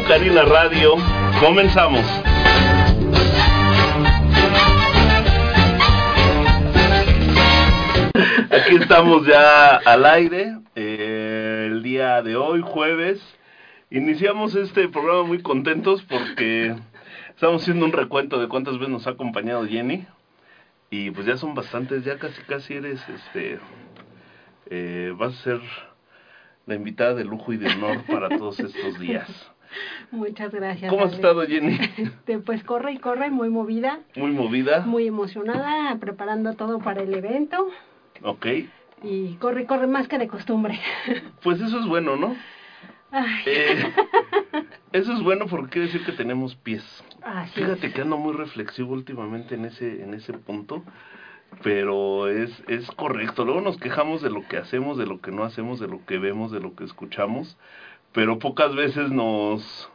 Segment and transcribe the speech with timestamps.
[0.00, 0.96] Canina Radio.
[1.40, 2.04] Comenzamos.
[8.50, 10.56] Aquí estamos ya al aire.
[10.74, 13.20] eh, el día de hoy, jueves.
[13.90, 16.74] Iniciamos este programa muy contentos porque
[17.30, 20.06] estamos haciendo un recuento de cuántas veces nos ha acompañado Jenny.
[20.90, 23.58] Y pues ya son bastantes, ya casi casi eres este.
[24.70, 25.60] eh, vas a ser
[26.66, 29.51] la invitada de lujo y de honor para todos estos días.
[30.10, 30.90] Muchas gracias.
[30.90, 31.16] ¿Cómo has Ale.
[31.16, 31.78] estado, Jenny?
[31.98, 34.80] Este, pues corre y corre, muy movida, Muy movida.
[34.86, 37.68] muy emocionada, preparando todo para el evento
[38.22, 38.46] Ok.
[39.02, 40.78] y corre y corre más que de costumbre.
[41.42, 42.36] Pues eso es bueno, ¿no?
[43.10, 43.92] Ay, Eh,
[44.92, 46.82] eso es bueno porque quiere decir que tenemos pies.
[47.22, 47.94] así Fíjate es.
[47.94, 50.82] que ando muy reflexivo últimamente en ese, en ese punto,
[51.62, 53.44] pero es, es correcto.
[53.44, 56.18] Luego nos quejamos de lo que hacemos, de lo que no hacemos, de lo que
[56.18, 57.58] vemos, de lo que escuchamos,
[58.12, 59.90] pero pocas veces nos,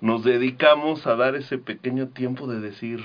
[0.00, 3.00] nos dedicamos a dar ese pequeño tiempo de decir,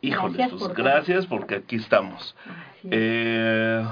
[0.00, 0.84] híjole, Gracias pues por todo".
[0.84, 2.36] gracias porque aquí estamos.
[2.84, 2.90] Es.
[2.92, 3.84] Eh,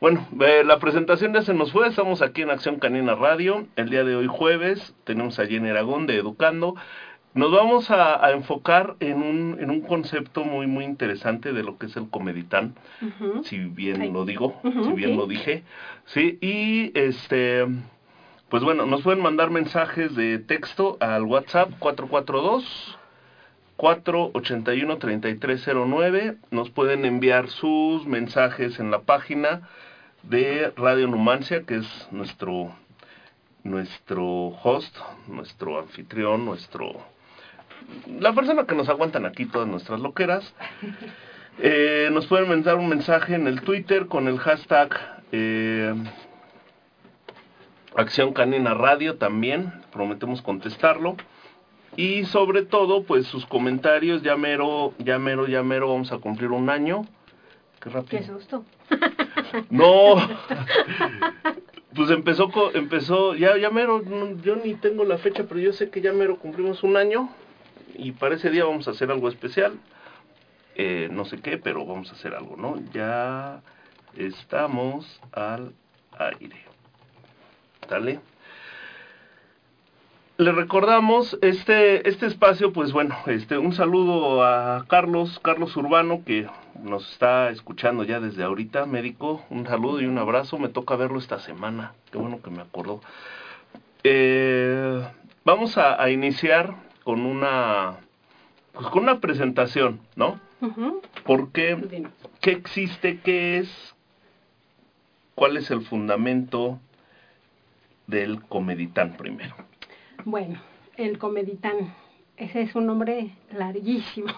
[0.00, 3.88] bueno, eh, la presentación ya se nos fue, estamos aquí en Acción Canina Radio, el
[3.88, 6.74] día de hoy jueves, tenemos a Jenny Aragón de Educando.
[7.32, 11.78] Nos vamos a, a enfocar en un, en un concepto muy, muy interesante de lo
[11.78, 12.74] que es el comeditán,
[13.42, 14.12] si bien Ay.
[14.12, 15.64] lo digo, si bien lo dije,
[16.04, 17.66] sí, y este,
[18.54, 22.96] pues bueno, nos pueden mandar mensajes de texto al WhatsApp 442
[23.76, 26.36] 481-3309.
[26.52, 29.68] Nos pueden enviar sus mensajes en la página
[30.22, 32.76] de Radio Numancia, que es nuestro,
[33.64, 36.92] nuestro host, nuestro anfitrión, nuestro...
[38.20, 40.54] La persona que nos aguantan aquí todas nuestras loqueras.
[41.60, 44.90] Eh, nos pueden mandar un mensaje en el Twitter con el hashtag
[45.30, 45.94] eh,
[47.96, 49.72] Acción Canina Radio también.
[49.92, 51.16] Prometemos contestarlo.
[51.96, 56.50] Y sobre todo, pues sus comentarios, ya mero, ya mero, ya mero, vamos a cumplir
[56.50, 57.06] un año.
[57.80, 58.20] Qué rápido.
[58.20, 58.64] Qué susto.
[59.70, 60.16] No.
[61.94, 64.02] Pues empezó, empezó, ya, ya mero,
[64.42, 67.28] yo ni tengo la fecha, pero yo sé que ya mero cumplimos un año.
[67.94, 69.78] Y para ese día vamos a hacer algo especial.
[70.74, 72.80] Eh, no sé qué, pero vamos a hacer algo, ¿no?
[72.92, 73.62] Ya
[74.16, 75.72] estamos al
[76.18, 76.73] aire.
[77.88, 78.20] ¿Sale?
[80.36, 86.48] Le recordamos este este espacio, pues bueno, este un saludo a Carlos, Carlos Urbano que
[86.82, 91.20] nos está escuchando ya desde ahorita, médico, un saludo y un abrazo, me toca verlo
[91.20, 93.00] esta semana, qué bueno que me acordó.
[94.02, 95.06] Eh,
[95.44, 96.74] vamos a, a iniciar
[97.04, 97.98] con una
[98.72, 100.40] pues con una presentación, ¿no?
[101.24, 102.12] Porque Dinos.
[102.40, 103.20] ¿Qué existe?
[103.20, 103.94] ¿Qué es?
[105.36, 106.80] ¿Cuál es el fundamento
[108.06, 109.54] del comeditán primero?
[110.24, 110.60] Bueno,
[110.96, 111.94] el Comeditán,
[112.36, 114.32] ese es un nombre larguísimo.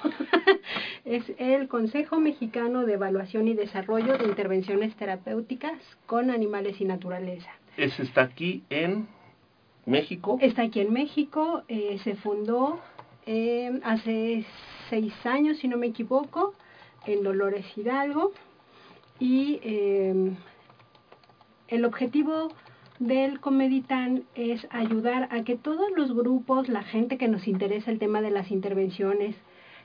[1.05, 7.51] es el Consejo Mexicano de Evaluación y Desarrollo de Intervenciones Terapéuticas con Animales y Naturaleza.
[7.77, 9.07] Ese está aquí en
[9.85, 10.39] México.
[10.41, 12.81] Está aquí en México, eh, se fundó
[13.27, 14.45] eh, hace
[14.89, 16.55] seis años, si no me equivoco,
[17.07, 18.33] en Dolores Hidalgo.
[19.19, 20.33] Y eh,
[21.69, 22.49] el objetivo
[22.99, 27.99] del Comeditán es ayudar a que todos los grupos, la gente que nos interesa el
[27.99, 29.37] tema de las intervenciones,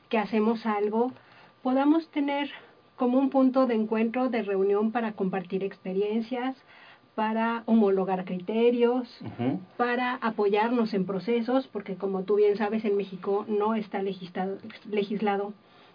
[0.09, 1.11] que hacemos algo,
[1.61, 2.49] podamos tener
[2.95, 6.55] como un punto de encuentro, de reunión para compartir experiencias,
[7.15, 9.21] para homologar criterios,
[9.75, 14.57] para apoyarnos en procesos, porque como tú bien sabes, en México no está legislado,
[14.89, 15.53] legislado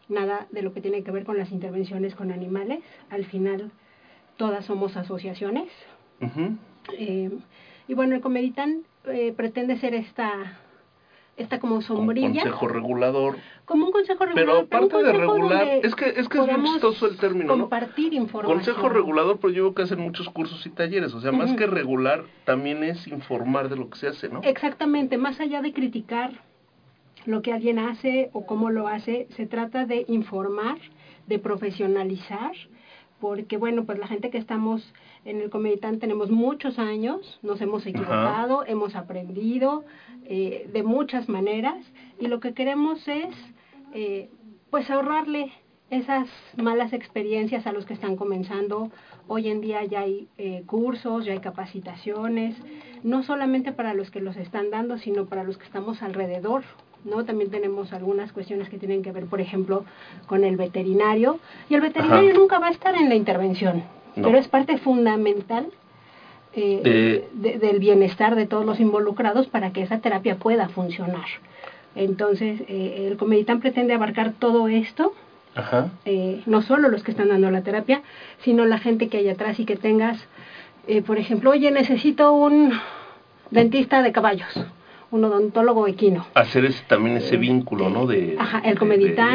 [0.08, 2.80] nada de lo que tiene que ver con las intervenciones con animales.
[3.10, 3.70] Al final,
[4.36, 5.68] todas somos asociaciones.
[6.92, 7.30] Eh,
[7.88, 10.58] y bueno, el Comeditán eh, pretende ser esta,
[11.36, 13.36] esta como sombrilla, consejo regulador.
[13.64, 14.58] como un consejo Pero regulador.
[14.58, 17.64] un aparte de regular, es que, es que es podamos chistoso el término, ¿no?
[17.64, 18.58] Compartir información.
[18.58, 21.14] Consejo regulador, pero yo veo que hacen muchos cursos y talleres.
[21.14, 24.40] O sea, más que regular, también es informar de lo que se hace, ¿no?
[24.42, 26.32] Exactamente, más allá de criticar
[27.26, 30.78] lo que alguien hace o cómo lo hace, se trata de informar,
[31.26, 32.52] de profesionalizar,
[33.20, 34.92] porque bueno, pues la gente que estamos
[35.26, 39.84] en el Comeditán tenemos muchos años, nos hemos equivocado, hemos aprendido
[40.24, 41.84] eh, de muchas maneras
[42.20, 43.34] y lo que queremos es
[43.92, 44.30] eh,
[44.70, 45.52] pues ahorrarle
[45.90, 48.90] esas malas experiencias a los que están comenzando.
[49.26, 52.56] Hoy en día ya hay eh, cursos, ya hay capacitaciones,
[53.02, 56.62] no solamente para los que los están dando, sino para los que estamos alrededor.
[57.04, 57.24] ¿no?
[57.24, 59.84] También tenemos algunas cuestiones que tienen que ver, por ejemplo,
[60.26, 61.38] con el veterinario.
[61.68, 62.38] Y el veterinario Ajá.
[62.38, 63.84] nunca va a estar en la intervención,
[64.16, 64.28] No.
[64.28, 65.66] pero es parte fundamental
[66.58, 71.26] eh, De- de- del bienestar de todos los involucrados para que esa terapia pueda funcionar.
[71.94, 75.12] Entonces, eh, el Comeditan pretende abarcar todo esto,
[75.54, 75.90] Ajá.
[76.06, 78.00] eh, no solo los que están dando la terapia,
[78.40, 80.18] sino la gente que hay atrás y que tengas,
[80.86, 82.72] eh, por ejemplo, oye, necesito un
[83.50, 84.48] dentista de caballos,
[85.10, 86.26] un odontólogo equino.
[86.34, 88.06] Hacer ese, también ese vínculo, ¿no?
[88.06, 88.78] De, Ajá, el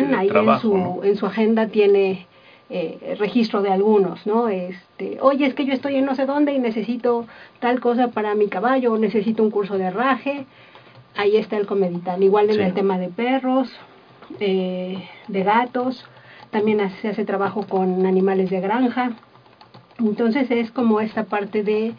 [0.10, 0.96] de ahí trabajo, en, ¿no?
[1.02, 2.26] su, en su agenda tiene
[2.74, 4.48] eh, registro de algunos, ¿no?
[4.48, 7.28] Este, oye, es que yo estoy en no sé dónde y necesito
[7.60, 10.46] tal cosa para mi caballo, o necesito un curso de herraje,
[11.18, 12.24] ahí está el Comeditan.
[12.24, 12.62] Igual en Sí.
[12.62, 13.70] el tema de perros,
[14.40, 16.06] eh, de gatos,
[16.52, 19.12] también se hace trabajo con animales de granja.
[20.00, 21.94] Entonces es como esta parte de,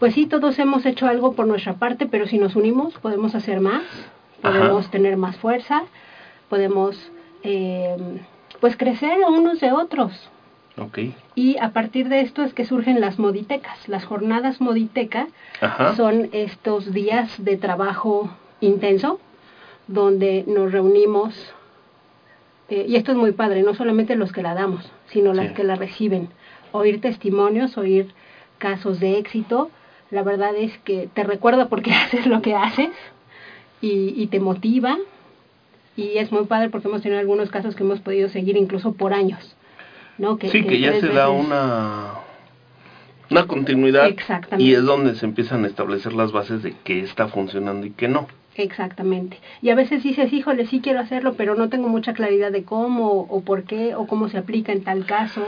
[0.00, 3.60] pues sí, todos hemos hecho algo por nuestra parte, pero si nos unimos podemos hacer
[3.60, 3.84] más,
[4.42, 4.58] Ajá.
[4.58, 5.84] podemos tener más fuerza,
[6.48, 7.10] podemos
[7.44, 7.96] eh,
[8.64, 10.10] pues crecer unos de otros.
[11.34, 13.86] Y a partir de esto es que surgen las moditecas.
[13.90, 15.26] Las jornadas moditeca
[15.60, 15.94] Ajá.
[15.96, 19.20] son estos días de trabajo intenso
[19.86, 21.34] donde nos reunimos
[22.70, 25.62] eh, y esto es muy padre, no solamente los que la damos, sino las que
[25.62, 26.30] la reciben.
[26.72, 28.14] Oír testimonios, oír
[28.56, 29.70] casos de éxito,
[30.10, 32.88] la verdad es que te recuerda por qué haces lo que haces
[33.82, 34.96] y, y te motiva
[35.96, 39.12] y es muy padre porque hemos tenido algunos casos que hemos podido seguir incluso por
[39.12, 39.56] años.
[40.18, 40.38] ¿no?
[40.40, 42.12] sí, que ya se da una,
[43.30, 44.62] una continuidad Exactamente.
[44.64, 48.08] y es donde se empiezan a establecer las bases de qué está funcionando y qué
[48.08, 48.28] no.
[48.56, 49.40] Exactamente.
[49.62, 53.26] Y a veces dices, híjole, sí quiero hacerlo, pero no tengo mucha claridad de cómo
[53.28, 55.44] o por qué o cómo se aplica en tal caso.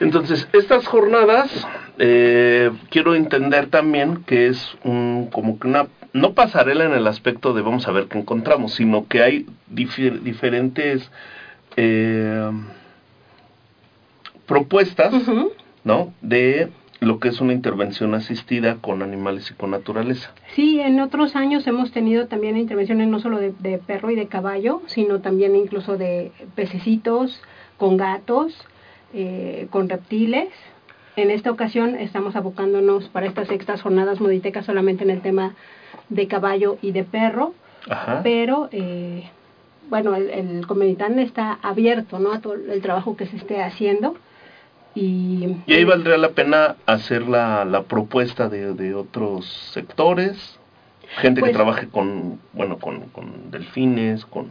[0.00, 1.66] Entonces, estas jornadas,
[1.98, 7.54] eh, quiero entender también que es un, como que una, no pasarela en el aspecto
[7.54, 11.10] de vamos a ver qué encontramos, sino que hay diferentes
[11.76, 12.50] eh,
[14.46, 15.14] propuestas.
[15.84, 16.12] ¿no?
[16.20, 16.68] De
[17.00, 20.30] lo que es una intervención asistida con animales y con naturaleza.
[20.54, 24.26] Sí, en otros años hemos tenido también intervenciones no solo de, de perro y de
[24.26, 27.42] caballo, sino también incluso de pececitos,
[27.76, 28.54] con gatos,
[29.14, 30.50] eh, con reptiles.
[31.16, 35.56] En esta ocasión estamos abocándonos para estas sextas jornadas moditecas solamente en el tema
[36.14, 37.54] de caballo y de perro.
[37.90, 38.20] Ajá.
[38.22, 39.28] pero eh,
[39.90, 42.30] bueno, el, el Comeditán está abierto ¿no?
[42.32, 44.14] a todo el trabajo que se esté haciendo
[44.94, 50.58] y, Y ahí valdría la pena hacer la, la propuesta de, de otros sectores,
[51.16, 54.48] gente Pues- que trabaje con, bueno, con, con delfines, con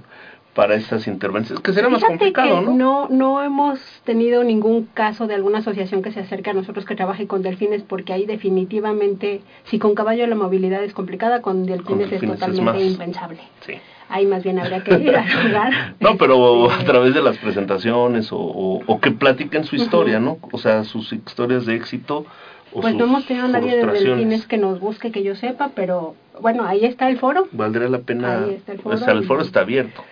[0.54, 2.74] para estas intervenciones, que será más complicado, ¿no?
[2.74, 6.96] no no hemos tenido ningún caso de alguna asociación que se acerque a nosotros que
[6.96, 12.10] trabaje con delfines porque ahí definitivamente si con caballo la movilidad es complicada con delfines,
[12.10, 13.76] delfines es totalmente impensable Sí.
[14.10, 18.32] ahí más bien habría que ir al lugar No, pero a través de las presentaciones
[18.34, 20.38] o, o, o que platiquen su historia, ¿no?
[20.52, 22.26] O sea, sus historias de éxito.
[22.74, 26.16] Pues no hemos tenido a nadie de delfines que nos busque que yo sepa pero
[26.40, 28.46] bueno ahí está el foro Valdría la pena.
[28.46, 30.04] Ahí está el foro o sea, el foro está abierto.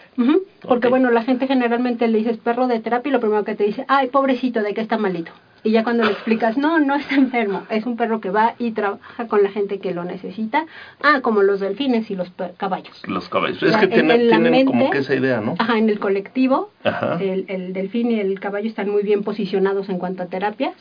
[0.68, 3.64] Porque bueno, la gente generalmente le dices perro de terapia y lo primero que te
[3.64, 5.31] dice, ay, pobrecito, ¿de qué está malito?
[5.64, 8.71] Y ya cuando le explicas, no, no está enfermo, es un perro que va y
[8.71, 10.66] trabaja con la gente que lo necesita.
[11.02, 13.02] Ah, como los delfines y los caballos.
[13.07, 13.61] Los caballos.
[13.64, 15.56] Es Ya, que en- tienen, como que esa idea, ¿no?
[15.59, 17.18] Ajá, en el colectivo, Ajá.
[17.21, 20.76] el, el delfín y el caballo están muy bien posicionados en cuanto a terapias,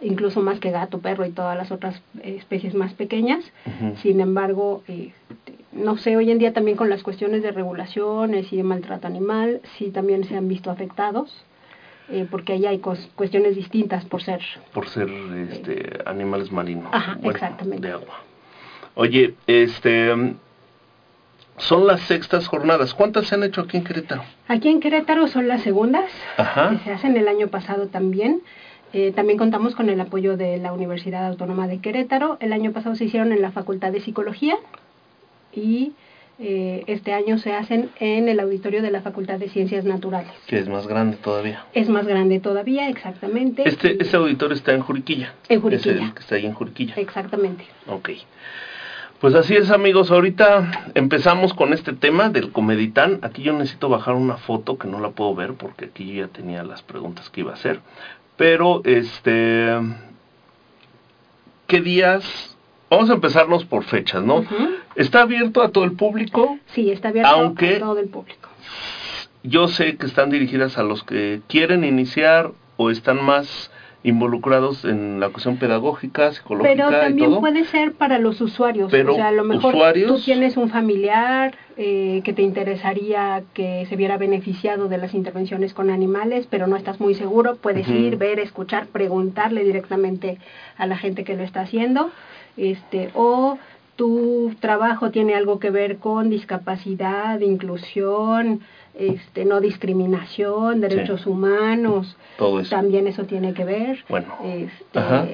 [0.00, 3.44] incluso más que gato, perro y todas las otras eh, especies más pequeñas.
[4.02, 5.12] Sin embargo, eh,
[5.72, 9.60] no sé, hoy en día también con las cuestiones de regulaciones y de maltrato animal,
[9.76, 11.44] sí también se han visto afectados,
[12.10, 14.40] eh, porque ahí hay cuestiones distintas por ser.
[14.72, 15.08] por ser
[15.50, 17.86] este animales marinos Ajá, bueno, exactamente.
[17.86, 18.14] de agua
[18.94, 20.34] oye este
[21.58, 25.48] son las sextas jornadas cuántas se han hecho aquí en Querétaro Aquí en Querétaro son
[25.48, 26.70] las segundas, Ajá.
[26.70, 28.40] que se hacen el año pasado también.
[28.94, 32.38] Eh, también contamos con el apoyo de la Universidad Autónoma de Querétaro.
[32.40, 34.56] El año pasado se hicieron en la Facultad de Psicología
[35.58, 35.92] y
[36.40, 40.30] eh, este año se hacen en el auditorio de la Facultad de Ciencias Naturales.
[40.46, 43.68] que es más grande todavía Es más grande todavía, exactamente.
[43.68, 45.94] este este auditorio está en Juriquilla En Juriquilla.
[45.96, 47.64] es el que está ahí en Juriquilla Exactamente.
[47.88, 48.10] Ok.
[49.20, 50.12] Pues así es, amigos.
[50.12, 53.18] Ahorita empezamos con este tema del comeditán.
[53.22, 56.32] Aquí yo necesito bajar una foto que no la puedo ver porque aquí yo ya
[56.32, 57.80] tenía las preguntas que iba a hacer.
[58.36, 59.72] Pero, este.
[61.66, 62.56] ¿Qué días?
[62.90, 64.36] Vamos a empezarnos por fechas, ¿no?
[64.36, 64.54] Ujú.
[64.98, 66.58] Está abierto a todo el público.
[66.74, 68.48] Sí, está abierto Aunque- a todo el público.
[69.44, 73.70] yo sé que están dirigidas a los que quieren iniciar o están más
[74.02, 77.40] involucrados en la cuestión pedagógica, psicológica Pero también y todo.
[77.40, 78.90] puede ser para los usuarios.
[78.90, 83.44] Pero o sea, a lo mejor usuarios- tú tienes un familiar eh, que te interesaría
[83.54, 87.54] que se viera beneficiado de las intervenciones con animales, pero no estás muy seguro.
[87.56, 90.38] Puedes ir, ver, escuchar, preguntarle directamente
[90.76, 92.10] a la gente que lo está haciendo.
[92.56, 93.58] Este, o
[93.98, 98.60] tu trabajo tiene algo que ver con discapacidad, inclusión,
[98.94, 102.16] este, no discriminación, derechos humanos.
[102.38, 102.70] Todo eso.
[102.70, 104.04] También eso tiene que ver.
[104.08, 104.28] Bueno.
[104.44, 105.26] Este, Ajá.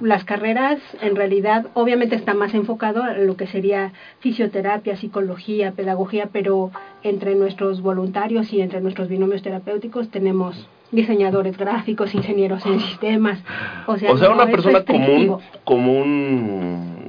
[0.00, 6.30] las carreras en realidad obviamente está más enfocado a lo que sería fisioterapia, psicología, pedagogía,
[6.32, 6.70] pero
[7.02, 13.40] entre nuestros voluntarios y entre nuestros binomios terapéuticos tenemos diseñadores gráficos, ingenieros en sistemas,
[13.86, 16.99] o sea, o sea, una persona común, común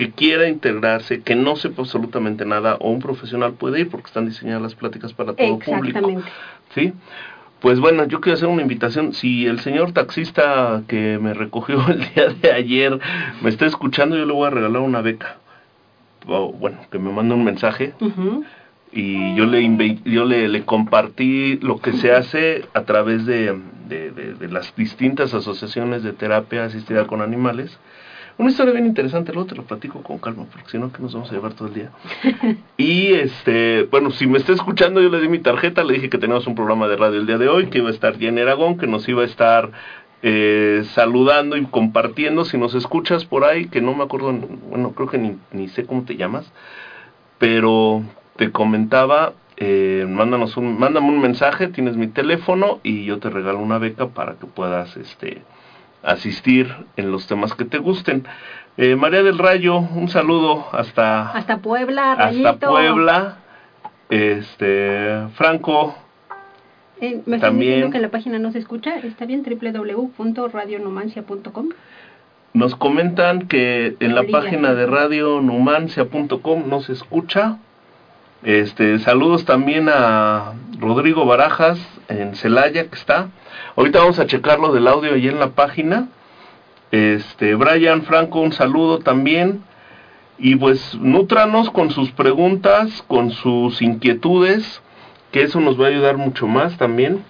[0.00, 4.24] que quiera integrarse, que no sepa absolutamente nada, o un profesional puede ir porque están
[4.26, 5.98] diseñadas las pláticas para todo público.
[6.74, 6.92] ¿Sí?
[7.60, 9.12] Pues bueno, yo quiero hacer una invitación.
[9.12, 12.98] Si el señor taxista que me recogió el día de ayer
[13.42, 15.36] me está escuchando, yo le voy a regalar una beca.
[16.26, 17.92] O, bueno, que me mande un mensaje
[18.92, 23.54] y yo le yo le, le compartí lo que se hace a través de,
[23.88, 27.78] de, de- de las distintas asociaciones de terapia asistida con animales.
[28.38, 31.12] Una historia bien interesante, luego te lo platico con calma, porque si no que nos
[31.12, 31.90] vamos a llevar todo el día.
[32.76, 36.18] Y este, bueno, si me está escuchando, yo le di mi tarjeta, le dije que
[36.18, 38.78] teníamos un programa de radio el día de hoy, que iba a estar Jenny Aragón,
[38.78, 39.70] que nos iba a estar
[40.22, 42.44] eh, saludando y compartiendo.
[42.44, 45.84] Si nos escuchas por ahí, que no me acuerdo, bueno, creo que ni, ni sé
[45.84, 46.50] cómo te llamas,
[47.38, 48.02] pero
[48.36, 53.58] te comentaba, eh, mándanos un, mándame un mensaje, tienes mi teléfono y yo te regalo
[53.58, 55.42] una beca para que puedas este,
[56.02, 58.26] asistir en los temas que te gusten.
[58.76, 62.48] Eh, María del Rayo, un saludo hasta, Hasta Puebla, Rayito.
[62.48, 63.36] hasta Puebla.
[64.08, 65.94] Este, Franco,
[67.00, 68.98] Eh, me están diciendo que la página no se escucha.
[68.98, 71.68] Está bien, www.radionumancia.com.
[72.52, 74.40] nos comentan que en la Brilla.
[74.40, 77.58] página de radionumancia.com no se escucha.
[78.42, 83.28] Este, saludos también a Rodrigo Barajas en Celaya que está.
[83.76, 86.08] Ahorita vamos a checar lo del audio ahí en la página.
[86.90, 89.62] Este, Brian Franco, un saludo también.
[90.38, 94.80] Y pues nútranos con sus preguntas, con sus inquietudes,
[95.32, 97.22] que eso nos va a ayudar mucho más también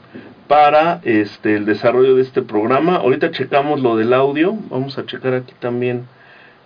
[0.46, 2.96] para este el desarrollo de este programa.
[2.96, 6.06] Ahorita checamos lo del audio, vamos a checar aquí también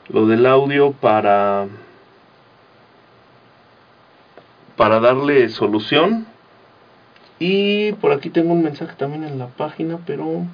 [0.09, 1.67] lo del audio para
[4.77, 6.27] para darle solución.
[7.47, 10.47] Y por aquí tengo un mensaje también en la página, pero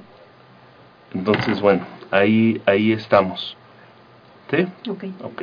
[1.14, 3.56] entonces bueno ahí ahí estamos
[4.50, 5.04] sí Ok.
[5.24, 5.42] ok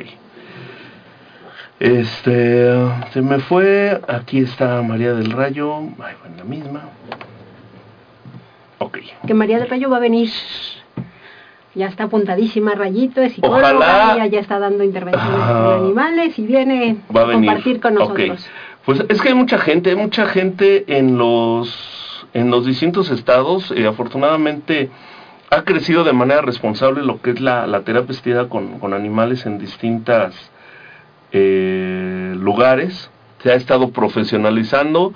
[1.78, 2.74] este
[3.12, 6.82] se me fue aquí está María del Rayo ay bueno la misma
[8.78, 10.30] ok Que María del Rayo va a venir.
[11.74, 14.14] Ya está apuntadísima, Rayito, es psicóloga, Ojalá.
[14.14, 15.62] ella ya está dando intervenciones Ah.
[15.76, 17.50] con animales y viene va a a venir.
[17.50, 18.46] compartir con nosotros.
[18.86, 23.70] Pues es que hay mucha gente, hay mucha gente en los en los distintos estados.
[23.76, 24.88] eh, afortunadamente
[25.50, 29.46] ha crecido de manera responsable lo que es la, la terapia asistida con, con animales
[29.46, 30.34] en distintas
[31.32, 33.10] eh, lugares.
[33.42, 35.14] Se ha estado profesionalizando.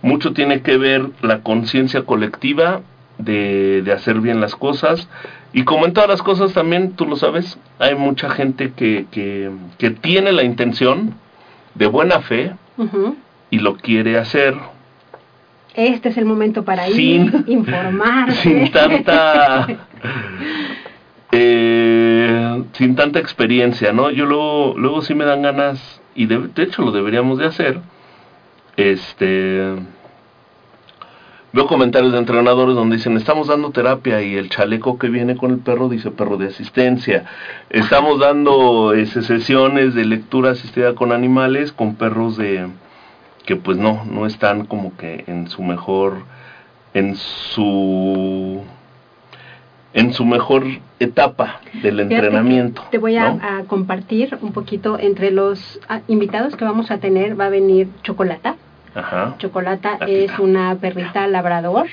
[0.00, 2.80] Mucho tiene que ver la conciencia colectiva
[3.18, 5.08] de, de hacer bien las cosas.
[5.52, 9.50] Y como en todas las cosas también, tú lo sabes, hay mucha gente que, que,
[9.78, 11.14] que tiene la intención
[11.74, 12.54] de buena fe
[13.50, 14.54] y lo quiere hacer
[15.76, 18.40] Este es el momento para ir, Sin- informarse.
[18.42, 19.66] sin tanta
[21.32, 24.10] eh, sin tanta experiencia, ¿no?
[24.10, 27.80] Yo luego, luego sí me dan ganas y de, de hecho lo deberíamos de hacer.
[28.76, 29.74] Este
[31.52, 35.50] veo comentarios de entrenadores donde dicen estamos dando terapia y el chaleco que viene con
[35.52, 37.24] el perro dice perro de asistencia.
[37.70, 42.68] Estamos dando este, sesiones de lectura asistida con animales con perros de
[43.46, 46.18] que pues no no están como que en su mejor
[46.92, 48.62] en su
[49.94, 50.64] en su mejor
[51.00, 52.84] etapa del entrenamiento.
[52.90, 53.40] Te voy a, ¿no?
[53.42, 57.38] a compartir un poquito entre los ah, invitados que vamos a tener.
[57.40, 58.56] Va a venir Chocolata.
[58.94, 59.36] Ajá.
[59.38, 61.86] Chocolata es una perrita labrador.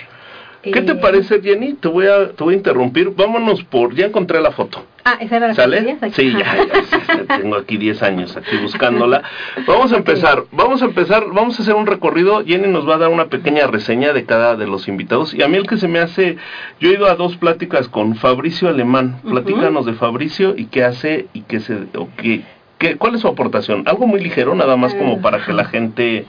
[0.61, 1.73] ¿Qué te Eh, parece, Jenny?
[1.73, 3.09] Te voy a, te voy a interrumpir.
[3.09, 3.93] Vámonos por...
[3.95, 4.83] Ya encontré la foto.
[5.05, 5.97] Ah, esa era la que ¿Sale?
[6.13, 9.21] Sí, ya, ya, ya, tengo aquí 10 años aquí buscándola.
[9.67, 12.43] Vamos a empezar, vamos a empezar, vamos a hacer un recorrido.
[12.45, 15.33] Jenny nos va a dar una pequeña reseña de cada de los invitados.
[15.33, 16.37] Y a mí el que se me hace,
[16.79, 19.19] yo he ido a dos pláticas con Fabricio Alemán.
[19.29, 22.43] Platícanos de Fabricio y qué hace y qué se, o qué,
[22.77, 23.83] qué- cuál es su aportación.
[23.87, 26.25] Algo muy ligero, nada más como para que la gente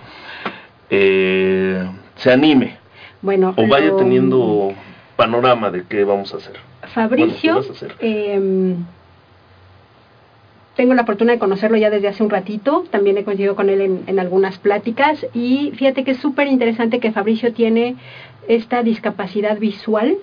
[0.91, 2.77] eh, se anime
[3.23, 4.73] Bueno, o vaya lo- teniendo
[5.17, 6.57] panorama de qué vamos a hacer.
[6.95, 7.61] Fabricio,
[8.01, 8.75] eh,
[10.77, 13.81] tengo la fortuna de conocerlo ya desde hace un ratito, también he coincidido con él
[13.81, 17.97] en, en algunas pláticas y fíjate que es súper interesante que Fabricio tiene
[18.49, 20.17] esta discapacidad visual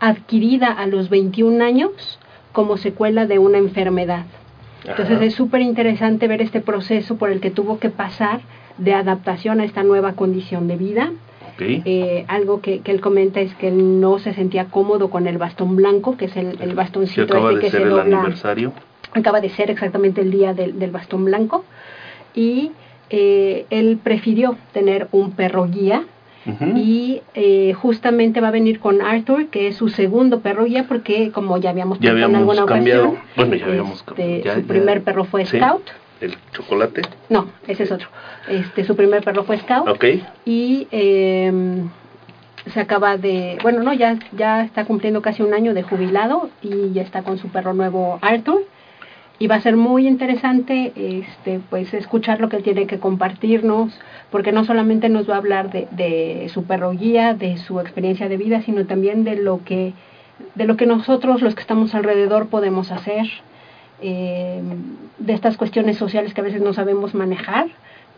[0.00, 2.18] adquirida a los 21 años
[2.52, 4.26] como secuela de una enfermedad.
[4.84, 5.24] Entonces Ajá.
[5.24, 8.40] es súper interesante ver este proceso por el que tuvo que pasar
[8.78, 11.12] de adaptación a esta nueva condición de vida.
[11.60, 15.38] Eh, algo que, que él comenta es que él no se sentía cómodo con el
[15.38, 18.16] bastón blanco, que es el, el bastoncito acaba este de que ser se el dobla.
[18.18, 18.72] aniversario.
[19.12, 21.64] Acaba de ser exactamente el día del, del bastón blanco.
[22.34, 22.72] Y
[23.10, 26.04] eh, él prefirió tener un perro guía.
[26.76, 31.30] Y eh, justamente va a venir con Arthur, que es su segundo perro guía, porque
[31.30, 33.08] como ya habíamos Ya en alguna cambiado.
[33.08, 34.42] ocasión, Bueno, ya habíamos este.
[34.42, 35.58] Ya- su primer perro fue Sí.
[35.58, 35.82] Scout.
[36.20, 37.02] El chocolate.
[37.28, 38.08] No, ese es otro.
[38.48, 40.04] Este, su primer perro fue Scout Ok.
[40.44, 41.82] y eh,
[42.72, 46.92] se acaba de, bueno, no, ya, ya está cumpliendo casi un año de jubilado y
[46.92, 48.64] ya está con su perro nuevo Arthur.
[49.40, 53.92] Y va a ser muy interesante este, pues escuchar lo que él tiene que compartirnos,
[54.32, 58.28] porque no solamente nos va a hablar de, de su perro guía, de su experiencia
[58.28, 59.92] de vida, sino también de lo que,
[60.56, 63.28] de lo que nosotros, los que estamos alrededor, podemos hacer,
[64.00, 64.62] eh,
[65.18, 67.68] de estas cuestiones sociales que a veces no sabemos manejar.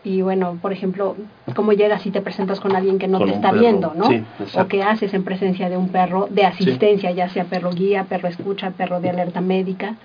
[0.03, 1.15] Y bueno, por ejemplo,
[1.55, 4.07] cómo llegas y te presentas con alguien que no Con te está perro, viendo, ¿no?
[4.07, 4.23] sí,
[4.57, 8.27] o qué haces en presencia de un perro de asistencia, ya sea perro guía, perro
[8.27, 9.95] escucha, perro de alerta médica,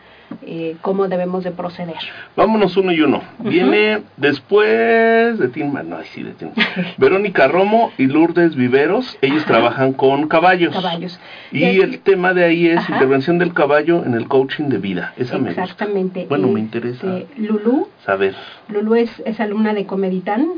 [0.42, 1.96] eh, cómo debemos de proceder.
[2.36, 3.22] Vámonos uno y uno.
[3.38, 6.46] Viene después de ti, no, ay, sí, de ti.
[6.98, 9.16] Verónica Romo y Lourdes Viveros.
[9.20, 9.46] Ellos Ajá.
[9.52, 10.74] trabajan con caballos.
[10.74, 11.18] Caballos.
[11.52, 12.94] Y Eh, el tema de ahí es Ajá.
[12.94, 15.12] intervención del caballo en el coaching de vida.
[15.16, 15.62] Esa me gusta.
[15.62, 16.26] Exactamente.
[16.28, 18.34] Bueno, me interesa Lulú, saber.
[18.68, 20.48] Lulú es, es alumna de Comeditán,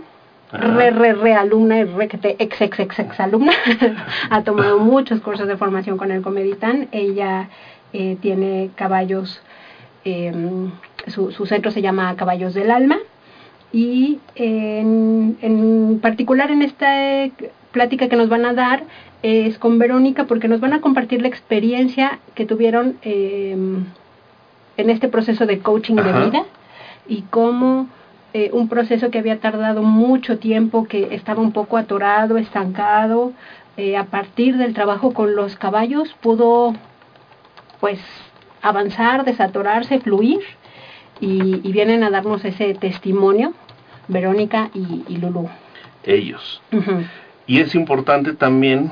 [0.53, 0.67] Ajá.
[0.77, 3.53] re, re, re alumna y re que te ex, ex, ex, ex alumna.
[4.31, 6.89] ha tomado muchos cursos de formación con el Comeditán.
[6.93, 7.49] Ella
[7.93, 9.43] eh, tiene caballos,
[10.05, 10.33] eh,
[11.09, 12.99] su, su centro se llama Caballos del Alma.
[13.73, 17.33] Y en, en particular en esta eh,
[17.73, 18.85] plática que nos van a dar
[19.23, 23.57] es con Verónica porque nos van a compartir la experiencia que tuvieron eh,
[24.77, 26.13] en este proceso de coaching Ajá.
[26.13, 26.45] de vida
[27.09, 27.89] y cómo
[28.35, 33.33] eh, un proceso que había tardado mucho tiempo, que estaba un poco atorado, estancado,
[33.77, 36.75] eh, a partir del trabajo con los caballos pudo
[37.81, 37.99] pues
[38.69, 40.41] avanzar, desatorarse, fluir
[41.21, 43.53] y, y vienen a darnos ese testimonio
[44.09, 45.49] Verónica y, y Lulú.
[46.05, 46.63] Ellos.
[47.47, 48.91] Y es importante también,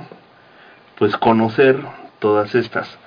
[0.99, 1.81] pues, conocer
[2.19, 2.99] todas estas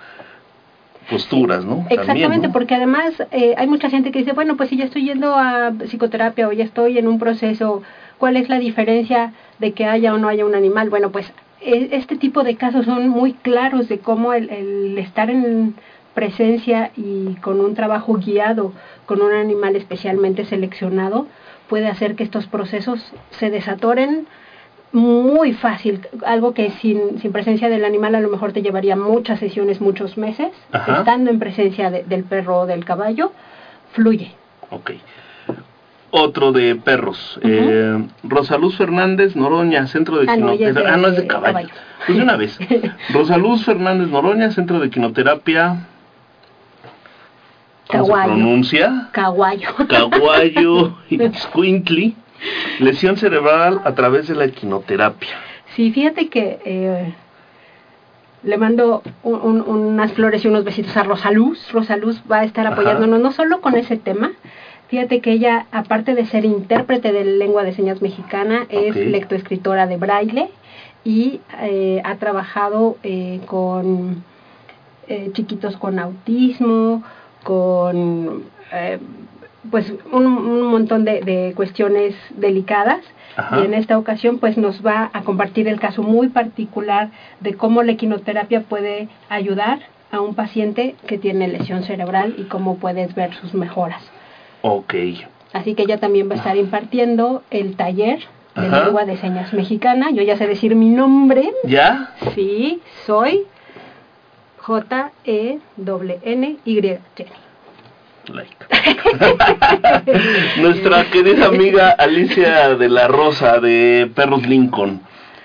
[1.10, 1.78] posturas, ¿no?
[1.78, 2.54] También, Exactamente, ¿no?
[2.54, 5.72] porque además eh, hay mucha gente que dice, bueno, pues si ya estoy yendo a
[5.88, 7.82] psicoterapia o ya estoy en un proceso,
[8.20, 10.90] ¿cuál es la diferencia de que haya o no haya un animal?
[10.92, 15.32] Bueno, pues e- este tipo de casos son muy claros de cómo el, el estar
[15.32, 15.76] en
[16.24, 18.74] presencia y con un trabajo guiado
[19.06, 21.28] con un animal especialmente seleccionado
[21.70, 23.00] puede hacer que estos procesos
[23.40, 24.28] se desatoren
[24.92, 29.40] muy fácil, algo que sin, sin presencia del animal a lo mejor te llevaría muchas
[29.40, 30.98] sesiones, muchos meses, Ajá.
[31.00, 33.32] estando en presencia de- del perro o del caballo,
[33.94, 34.32] fluye.
[34.72, 34.92] Ok.
[36.12, 37.40] Otro de perros.
[37.44, 40.82] eh, Rosaluz Fernández Noroña, Centro de Ah, no, Quinoterapia.
[40.82, 41.54] de- Ah, no, es de de caballo.
[41.54, 41.70] caballo.
[42.08, 42.58] Pues de una vez.
[43.14, 45.86] Rosaluz Fernández Noroña, Centro de Quinoterapia.
[47.90, 48.34] ¿Cómo se Caguayo.
[48.34, 49.10] pronuncia?
[49.12, 49.70] Caguayo.
[49.88, 50.98] Caguayo
[51.36, 52.16] Squintly.
[52.80, 55.30] Lesión cerebral a través de la equinoterapia.
[55.76, 57.14] Sí, fíjate que eh,
[58.44, 61.72] le mando un- un- unas flores y unos besitos a Rosaluz.
[61.72, 62.76] Rosaluz va a estar Ajá.
[62.76, 64.32] apoyándonos no solo con ese tema,
[64.88, 69.02] fíjate que ella, aparte de ser intérprete de lengua de señas mexicana, es Ok.
[69.08, 70.50] lectoescritora de braille
[71.04, 74.24] y eh, ha trabajado eh, con
[75.08, 77.04] eh, chiquitos con autismo,
[77.44, 79.00] con eh,
[79.72, 83.02] pues un, un montón de, de cuestiones delicadas
[83.36, 83.60] Ajá.
[83.60, 87.84] y en esta ocasión pues nos va a compartir el caso muy particular de cómo
[87.84, 89.80] la equinoterapia puede ayudar
[90.12, 94.02] a un paciente que tiene lesión cerebral y cómo puedes ver sus mejoras.
[94.62, 94.94] Ok.
[95.54, 98.20] Así que ella también va a estar impartiendo el taller
[98.56, 100.10] de lengua de señas mexicana.
[100.12, 101.52] Yo ya sé decir mi nombre.
[101.64, 102.14] ¿Ya?
[102.34, 103.44] Sí, soy
[104.70, 106.60] J-E-N-Y.
[107.16, 107.32] Jenny.
[108.32, 108.56] Like.
[110.62, 115.02] Nuestra querida amiga Alicia de la Rosa de Perros Lincoln.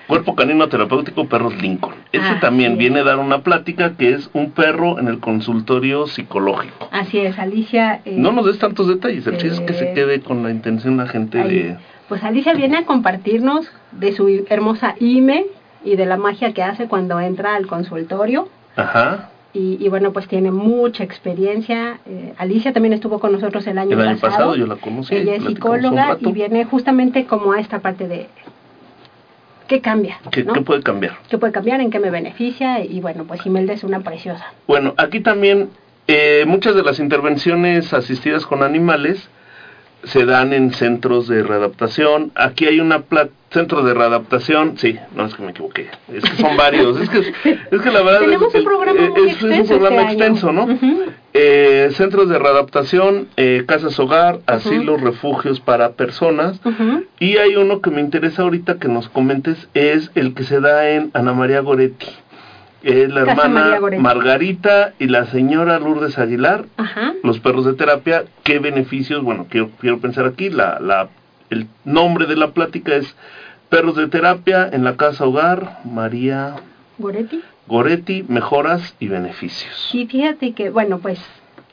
[0.07, 1.95] Cuerpo canino terapéutico Perros Lincoln.
[2.11, 2.77] Ese Ah, también sí.
[2.77, 6.87] viene a dar una plática que es un perro en el consultorio psicológico.
[6.91, 8.01] Así es, Alicia.
[8.05, 10.51] eh, No nos des tantos detalles, el chiste es que se eh, quede con la
[10.51, 11.49] intención la gente ahí.
[11.63, 11.77] de...
[12.07, 15.45] Pues Alicia viene a compartirnos de su hermosa email
[15.83, 18.47] y de la magia que hace cuando entra al consultorio.
[18.75, 21.99] Ajá, Y, y bueno, pues tiene mucha experiencia.
[22.05, 24.31] Eh, Alicia también estuvo con nosotros el año el año pasado.
[24.31, 25.15] pasado yo la conocí.
[25.15, 28.27] Ella es psicóloga y viene justamente como a esta parte de
[29.67, 30.53] qué cambia, ¿Qué, ¿no?
[30.53, 31.17] qué puede cambiar?
[31.29, 31.79] ¿Qué puede cambiar?
[31.81, 32.83] ¿En qué me beneficia?
[32.83, 34.45] Y bueno, pues Imelda es una preciosa.
[34.67, 35.69] Bueno, aquí también
[36.07, 39.29] eh, muchas de las intervenciones asistidas con animales
[40.05, 42.31] se dan en centros de readaptación.
[42.35, 44.77] Aquí hay una pla- centro de readaptación.
[44.77, 45.87] Sí, no es que me equivoqué.
[46.13, 46.99] Es que son varios.
[46.99, 47.19] es que
[47.71, 50.13] es que la verdad Tenemos es, un programa muy es- es un extenso programa este
[50.13, 50.67] extenso, ¿no?
[51.37, 56.59] Eh, centros de readaptación, eh, casas hogar, asilos, refugios para personas.
[57.19, 60.89] Y hay uno que me interesa ahorita que nos comentes, es el que se da
[60.89, 62.07] en Ana María Goretti.
[62.85, 63.79] Es la Casa hermana.
[63.99, 67.13] Margarita y la señora Lourdes Aguilar, Ajá.
[67.23, 68.25] los perros de terapia.
[68.43, 69.23] ¿Qué beneficios?
[69.23, 71.09] Bueno, quiero, quiero pensar aquí, la, la,
[71.49, 73.15] el nombre de la plática es
[73.69, 76.57] Perros de terapia en la casa hogar, María
[76.99, 77.41] Goretti.
[77.67, 79.89] Goretti, mejoras y beneficios.
[79.91, 81.19] Sí, fíjate que, bueno, pues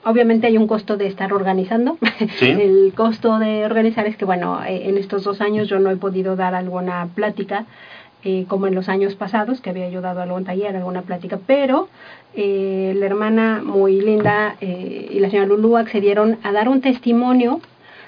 [0.04, 1.98] obviamente hay un costo de estar organizando.
[2.38, 2.46] Sí.
[2.50, 5.96] El costo de organizar es que, bueno, eh, en estos dos años yo no he
[5.96, 7.66] podido dar alguna plática
[8.24, 11.88] eh, como en los años pasados, que había ayudado a algún taller, alguna plática, pero
[12.34, 17.60] eh, la hermana muy linda eh, y la señora Lulú accedieron a dar un testimonio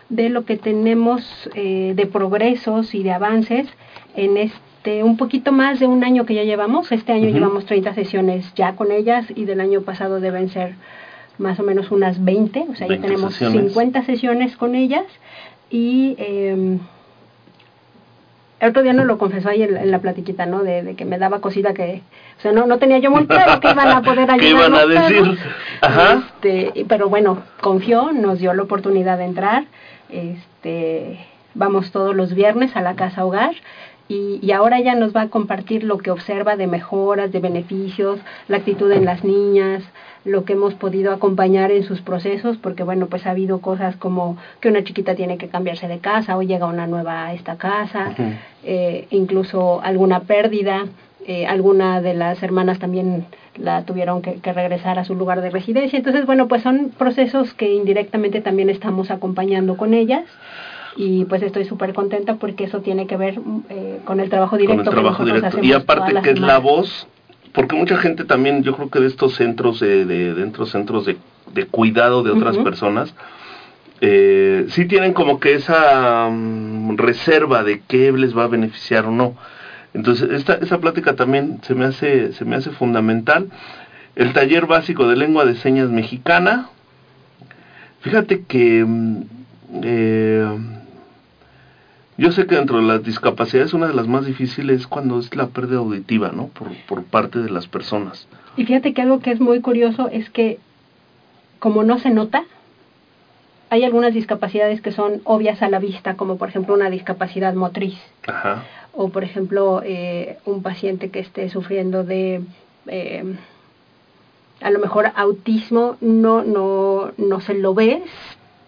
[0.09, 3.68] de lo que tenemos eh, de progresos y de avances
[4.16, 6.92] en este un poquito más de un año que ya llevamos.
[6.92, 10.74] Este año llevamos 30 sesiones ya con ellas y del año pasado deben ser
[11.38, 13.72] más o menos unas 20, o sea, 20 ya tenemos sesiones.
[13.72, 15.05] 50 sesiones con ellas
[15.70, 16.79] y eh,
[18.64, 20.62] el otro día nos lo confesó ahí en, en la platiquita, ¿no?
[20.62, 22.03] De, de que me daba cosita que,
[22.38, 24.38] o sea, no, no tenía yo muy claro que iban a poder ayudar.
[24.40, 25.38] ¿Qué iban a decir?
[25.81, 26.22] Ajá.
[26.37, 29.64] Este, y- pero bueno, confió, nos dio la oportunidad de entrar.
[30.11, 31.18] Este,
[31.55, 33.55] vamos todos los viernes a la casa hogar.
[34.07, 38.20] Y, y ahora ella nos va a compartir lo que observa de mejoras, de beneficios,
[38.48, 39.83] la actitud en las niñas,
[40.25, 44.37] lo que hemos podido acompañar en sus procesos, porque bueno, pues ha habido cosas como
[44.61, 48.15] que una chiquita tiene que cambiarse de casa o llega una nueva a esta casa,
[48.63, 50.87] eh, incluso alguna pérdida,
[51.27, 55.51] eh, alguna de las hermanas también la tuvieron que, que regresar a su lugar de
[55.51, 55.97] residencia.
[55.97, 60.25] Entonces, bueno, pues son procesos que indirectamente también estamos acompañando con ellas
[60.97, 64.61] y pues estoy súper contenta porque eso tiene que ver eh, con el trabajo con
[64.61, 65.59] directo el trabajo que nosotros directo.
[65.59, 67.07] hacemos Y aparte que es la voz,
[67.55, 71.17] porque mucha gente también, yo creo que de estos centros, de, de dentro centros de,
[71.53, 73.14] de cuidado de otras personas,
[74.01, 79.12] eh, sí tienen como que esa mm, reserva de qué les va a beneficiar o
[79.12, 79.37] no.
[79.95, 83.51] Entonces, esta, esa plática también se me hace, se me hace fundamental.
[84.17, 86.71] El taller básico de lengua de señas mexicana.
[88.01, 89.23] Fíjate que mm,
[89.85, 90.59] eh,
[92.16, 95.35] yo sé que dentro de las discapacidades una de las más difíciles es cuando es
[95.35, 96.48] la pérdida auditiva, ¿no?
[96.48, 98.29] Por, por parte de las personas.
[98.57, 100.59] Y fíjate que algo que es muy curioso es que
[101.59, 102.44] como no se nota,
[103.70, 107.98] hay algunas discapacidades que son obvias a la vista, como por ejemplo una discapacidad motriz,
[108.27, 108.62] Ajá.
[108.92, 112.42] o por ejemplo eh, un paciente que esté sufriendo de
[112.87, 113.24] eh,
[114.61, 118.03] a lo mejor autismo no no no se lo ve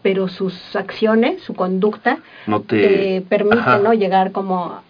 [0.03, 2.77] pero sus acciones su conducta No te...
[2.89, 3.79] te permite Ajá.
[3.79, 4.81] no llegar como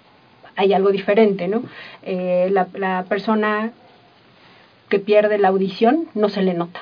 [0.56, 1.62] hay algo diferente no
[2.02, 3.72] Eh, la, la persona
[4.88, 6.80] que pierde la audición no se le nota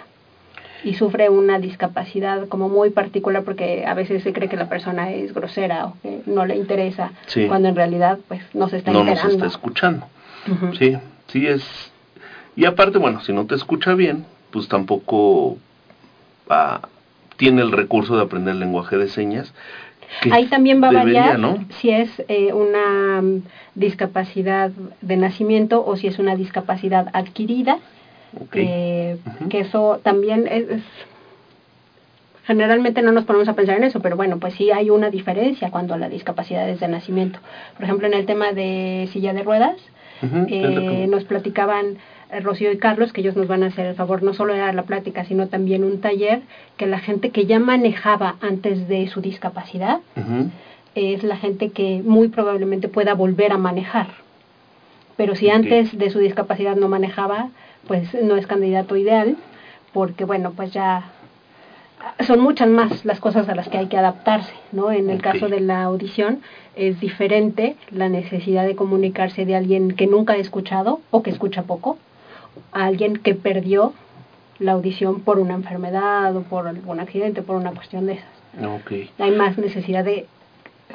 [0.84, 5.10] y sufre una discapacidad como muy particular porque a veces se cree que la persona
[5.12, 7.46] es grosera o que no le interesa Sí.
[7.46, 10.06] cuando en realidad pues no se está no nos está escuchando.
[10.78, 11.64] Sí, sí es...
[12.54, 15.56] Y aparte, bueno, si no te escucha bien, pues tampoco
[16.50, 16.82] ah,
[17.36, 19.52] tiene el recurso de aprender lenguaje de señas.
[20.22, 21.64] que Ahí también va a variar ¿no?
[21.80, 23.42] si es eh, una mm,
[23.74, 24.70] discapacidad
[25.00, 27.78] de nacimiento o si es una discapacidad adquirida,
[28.40, 28.54] Ok.
[28.54, 29.16] eh,
[29.48, 30.82] que eso también es, es-
[32.46, 35.70] Generalmente no nos ponemos a pensar en eso, pero bueno, pues sí hay una diferencia
[35.70, 37.38] cuando la discapacidad es de nacimiento.
[37.74, 39.76] Por ejemplo, en el tema de silla de ruedas,
[40.48, 41.96] eh, nos platicaban
[42.42, 44.74] Rocío y Carlos que ellos nos van a hacer el favor no solo de dar
[44.74, 46.42] la plática, sino también un taller
[46.76, 50.00] que la gente que ya manejaba antes de su discapacidad
[50.94, 54.08] es la gente que muy probablemente pueda volver a manejar.
[55.16, 57.50] Pero si antes de su discapacidad no manejaba,
[57.86, 59.36] pues no es candidato ideal,
[59.92, 61.04] porque bueno, pues ya
[62.26, 64.90] son muchas más las cosas a las que hay que adaptarse, ¿no?
[64.90, 66.40] En el caso de la audición
[66.76, 71.62] es diferente la necesidad de comunicarse de alguien que nunca ha escuchado o que escucha
[71.62, 71.98] poco
[72.72, 73.92] a alguien que perdió
[74.58, 78.80] la audición por una enfermedad o por algún accidente, por una cuestión de esas.
[78.80, 79.10] Okay.
[79.18, 80.26] Hay más necesidad de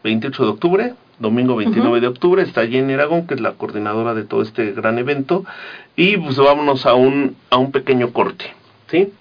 [0.04, 4.26] 28 de octubre, domingo 29 de octubre, está Jenny Aragón, que es la coordinadora de
[4.26, 5.44] todo este gran evento,
[5.96, 8.46] y pues vámonos a un, a un pequeño corte,
[8.92, 9.12] ¿sí?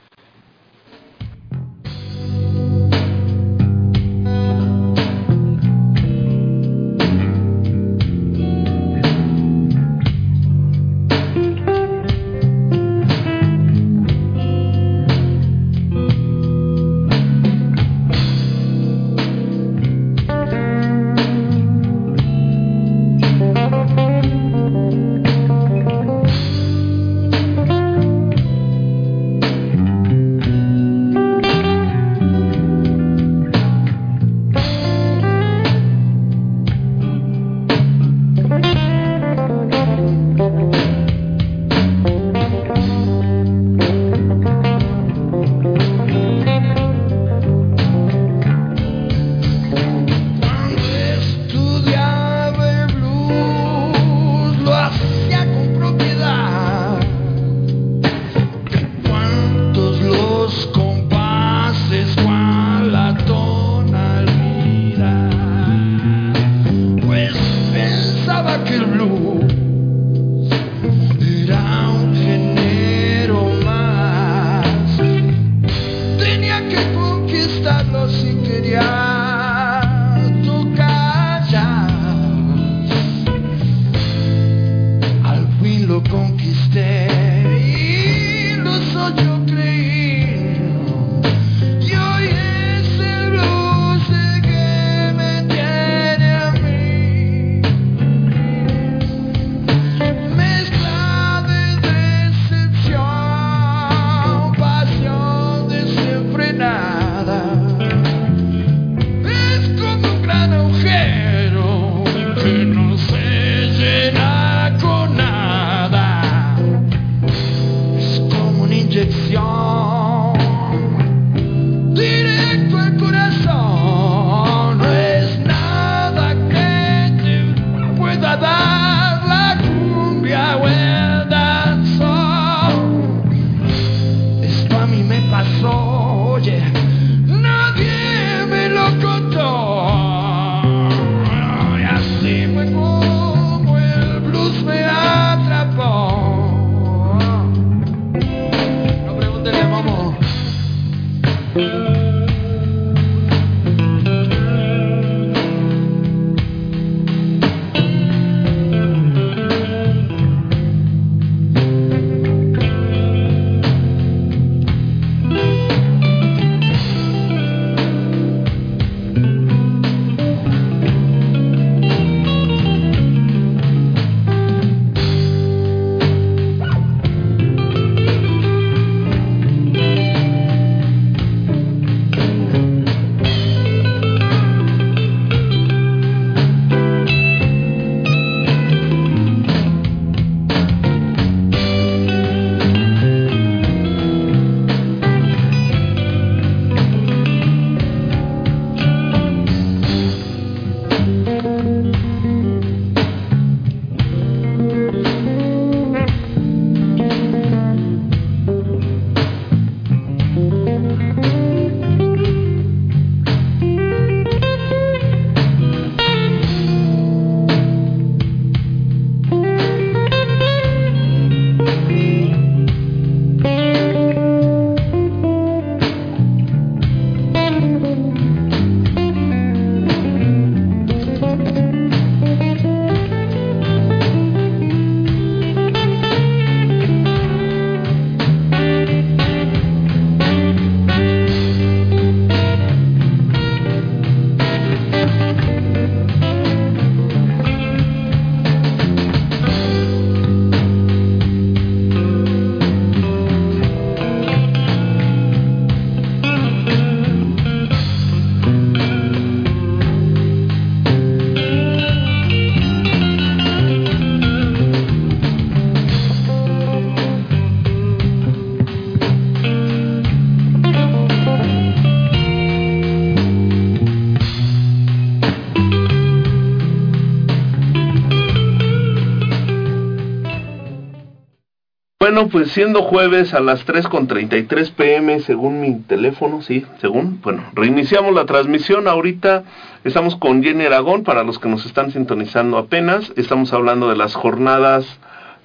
[282.04, 288.14] Bueno, pues siendo jueves a las 3.33 pm, según mi teléfono, sí, según, bueno, reiniciamos
[288.14, 288.88] la transmisión.
[288.88, 289.44] Ahorita
[289.84, 293.10] estamos con Jenny Aragón, para los que nos están sintonizando apenas.
[293.16, 294.84] Estamos hablando de las jornadas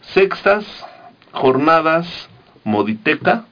[0.02, 0.65] sextas,
[1.32, 2.28] jornadas
[2.65, 3.45] Moditeca,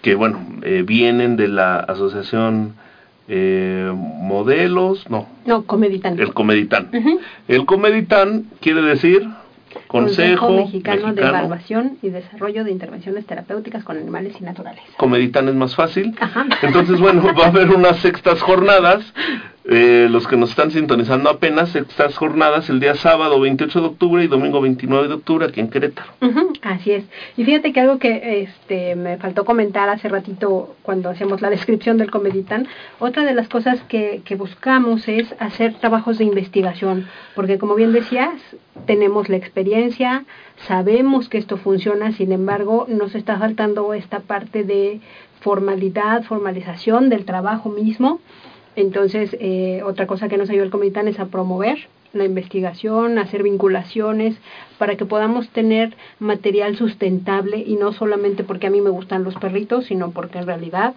[0.00, 2.72] que bueno, eh, vienen de la asociación
[3.28, 6.18] eh, Modelos, no, No, Comeditán.
[6.18, 6.88] el Comeditán.
[6.90, 7.20] Ujú.
[7.48, 9.28] El Comeditán quiere decir
[9.94, 11.22] Consejo, Mexicano, de.
[11.22, 14.82] Evaluación y Desarrollo de Intervenciones Terapéuticas con Animales y Naturales.
[14.96, 16.16] Comeditán es más fácil.
[16.18, 16.46] Ajá.
[16.62, 19.04] Entonces, bueno, va a haber unas sextas jornadas.
[19.66, 24.22] Eh, los que nos están sintonizando apenas, sextas jornadas el día sábado 28 de octubre
[24.22, 26.12] y domingo 29 de octubre aquí en Querétaro.
[26.60, 27.04] Así es.
[27.36, 31.96] Y fíjate que algo que este me faltó comentar hace ratito cuando hacemos la descripción
[31.96, 37.58] del Comeditán, otra de las cosas que, que buscamos es hacer trabajos de investigación, porque
[37.58, 38.34] como bien decías,
[38.86, 40.24] tenemos la experiencia,
[40.66, 45.00] sabemos que esto funciona, sin embargo, nos está faltando esta parte de
[45.40, 48.20] formalidad, formalización del trabajo mismo.
[48.76, 51.78] Entonces, eh, otra cosa que nos ayuda el Comitán es a promover
[52.12, 54.36] la investigación, hacer vinculaciones,
[54.78, 59.34] para que podamos tener material sustentable y no solamente porque a mí me gustan los
[59.34, 60.94] perritos, sino porque en realidad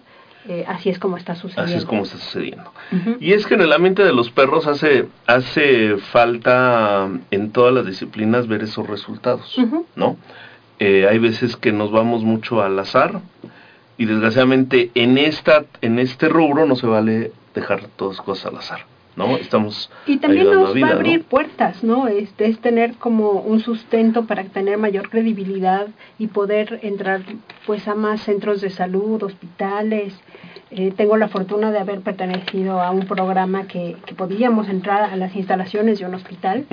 [0.48, 1.68] eh, así es como está sucediendo.
[1.68, 2.72] Así es como está sucediendo.
[3.20, 7.84] Y es que en el ambiente de los perros hace, hace falta en todas las
[7.84, 9.56] disciplinas ver esos resultados.
[9.96, 10.16] ¿no?
[10.78, 13.20] Eh, hay veces que nos vamos mucho al azar
[13.96, 18.80] y desgraciadamente en esta en este rubro no se vale dejar todas cosas al azar,
[19.16, 19.36] ¿no?
[19.36, 21.24] Estamos Y también nos vida, va a abrir ¿no?
[21.26, 22.08] puertas, ¿no?
[22.08, 27.22] Este es tener como un sustento para tener mayor credibilidad y poder entrar
[27.66, 30.14] pues a más centros de salud, hospitales.
[30.70, 35.16] Eh, tengo la fortuna de haber pertenecido a un programa que, que podíamos entrar a
[35.16, 36.66] las instalaciones de un hospital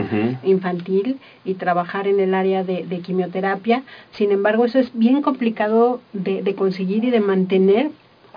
[0.44, 3.84] infantil y trabajar en el área de, de quimioterapia.
[4.12, 7.90] Sin embargo, eso es bien complicado de, de conseguir y de mantener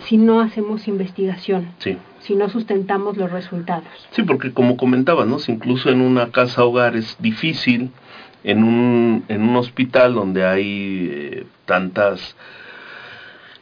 [0.07, 1.97] si no hacemos investigación, Sí.
[2.21, 3.85] si no sustentamos los resultados.
[4.13, 5.39] Sí, porque como comentabas, ¿no?
[5.39, 7.91] Si incluso en una casa hogar es difícil,
[8.45, 12.37] en un, en un hospital donde hay eh, tantas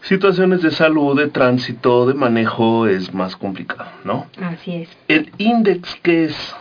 [0.02, 4.26] situaciones de salud, de tránsito, de manejo, es más complicado, ¿no?
[4.40, 4.88] Así es.
[5.08, 6.54] El index, ¿qué es?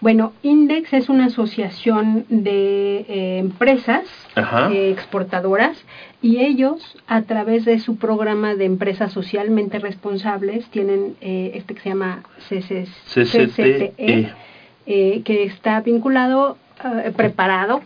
[0.00, 4.04] Bueno, Index es una asociación de eh, empresas
[4.36, 5.76] eh, exportadoras
[6.22, 11.80] y ellos a través de su programa de empresas socialmente responsables tienen eh, este que
[11.80, 12.86] se llama CCTE.
[13.12, 14.32] CCTE,
[14.86, 16.56] eh, que está vinculado,
[17.16, 17.80] preparado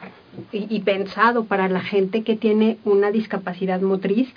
[0.52, 4.28] y, y pensado para la gente que tiene una discapacidad motriz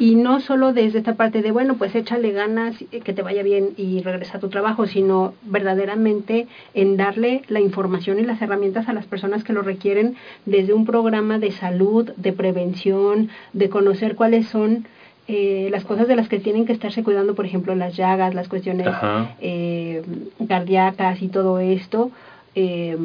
[0.00, 3.42] y no solo desde esta parte de, bueno, pues échale ganas, eh, que te vaya
[3.42, 8.88] bien y regresa a tu trabajo, sino verdaderamente en darle la información y las herramientas
[8.88, 14.16] a las personas que lo requieren desde un programa de salud, de prevención, de conocer
[14.16, 14.86] cuáles son
[15.28, 18.48] eh, las cosas de las que tienen que estarse cuidando, por ejemplo, las llagas, las
[18.48, 18.88] cuestiones
[19.40, 20.02] eh,
[20.48, 22.10] cardíacas y todo esto.
[22.56, 22.96] eh,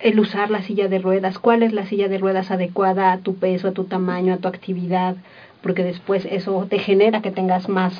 [0.00, 3.34] el usar la silla de ruedas, cuál es la silla de ruedas adecuada a tu
[3.36, 5.16] peso, a tu tamaño, a tu actividad,
[5.62, 7.94] porque después eso te genera que tengas más,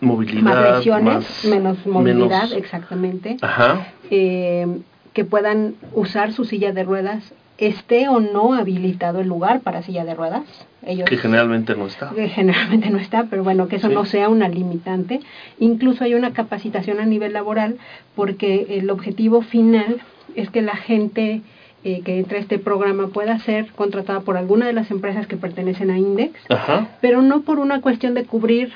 [0.00, 0.42] Movilidad.
[0.42, 3.86] más lesiones, más- menos movilidad, menos- exactamente, Ajá.
[4.10, 4.66] eh,
[5.12, 10.04] que puedan usar su silla de ruedas, esté o no habilitado el lugar para silla
[10.04, 10.42] de ruedas.
[10.84, 12.10] Ellos Que generalmente no está.
[12.10, 13.94] que generalmente no está, pero bueno, que eso Sí.
[13.94, 15.20] no sea una limitante.
[15.58, 17.76] Incluso hay una capacitación a nivel laboral
[18.14, 20.02] porque el objetivo final
[20.34, 21.40] es que la gente
[21.84, 25.36] eh, que entra a este programa pueda ser contratada por alguna de las empresas que
[25.36, 26.88] pertenecen a Index, Ajá.
[27.00, 28.72] pero no por una cuestión de cubrir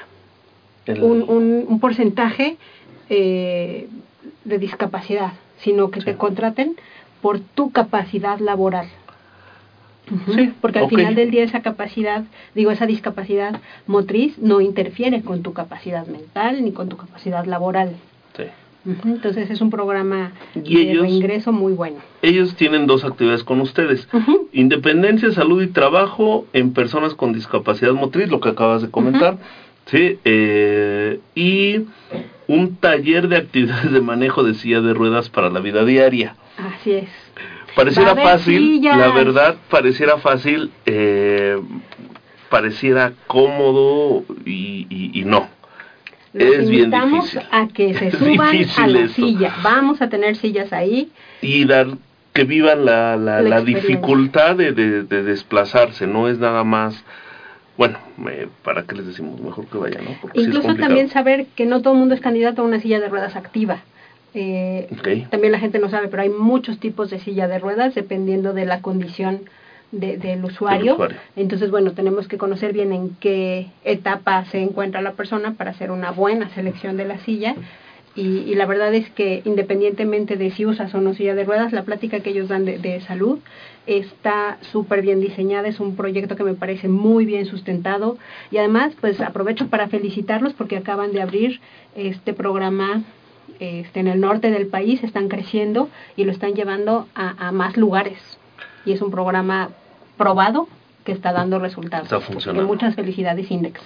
[0.86, 2.56] El- un, un, un porcentaje
[3.08, 3.88] eh,
[4.44, 6.06] de discapacidad, sino que Sí.
[6.06, 6.76] te contraten
[7.20, 8.88] por tu capacidad laboral.
[10.34, 12.24] Sí, Porque al final del día esa capacidad,
[12.56, 17.94] digo, esa discapacidad motriz no interfiere con tu capacidad mental ni con tu capacidad laboral.
[19.04, 21.02] Entonces es un programa ¿Y de ellos?
[21.02, 21.98] reingreso muy bueno.
[22.22, 24.08] Ellos tienen dos actividades con ustedes.
[24.52, 29.38] Independencia, salud y trabajo en personas con discapacidad motriz, lo que acabas de comentar.
[29.86, 31.80] Sí, eh, y
[32.46, 36.36] un taller de actividades de manejo de silla de ruedas para la vida diaria.
[36.56, 37.08] Así es.
[37.76, 38.96] Pareciera fácil, sillas.
[38.98, 41.58] la verdad, pareciera fácil, eh,
[42.48, 45.48] pareciera cómodo y, y- y no.
[46.32, 49.14] Los Es invitamos a que se suban a la eso.
[49.14, 49.54] silla.
[49.62, 51.10] Vamos a tener sillas ahí.
[51.42, 51.88] Y dar
[52.32, 57.02] que vivan la, la, La dificultad de, de- de desplazarse, no es nada más,
[57.76, 57.98] bueno,
[58.30, 59.40] eh, ¿para qué les decimos?
[59.40, 60.10] Mejor que vayan, ¿no?
[60.22, 63.08] Porque Incluso también saber que no todo el mundo es candidato a una silla de
[63.08, 63.78] ruedas activa.
[64.34, 65.28] Eh, Ok.
[65.30, 68.64] También la gente no sabe, pero hay muchos tipos de silla de ruedas dependiendo de
[68.64, 69.40] la condición
[69.92, 70.94] de- del usuario.
[70.94, 71.16] usuario.
[71.36, 75.90] Entonces, bueno, tenemos que conocer bien en qué etapa se encuentra la persona para hacer
[75.90, 77.54] una buena selección de la silla.
[78.16, 81.72] Y, y la verdad es que independientemente de si usas o no silla de ruedas,
[81.72, 83.38] la plática que ellos dan de, de salud
[83.86, 88.18] está súper bien diseñada, es un proyecto que me parece muy bien sustentado
[88.50, 91.60] y además pues aprovecho para felicitarlos porque acaban de abrir
[91.94, 93.02] este programa
[93.60, 97.76] este, en el norte del país, están creciendo y lo están llevando a, a más
[97.76, 98.18] lugares
[98.84, 99.70] y es un programa
[100.16, 100.68] probado
[101.04, 102.04] que está dando resultados.
[102.04, 102.66] Está funcionando.
[102.66, 103.80] muchas felicidades Index.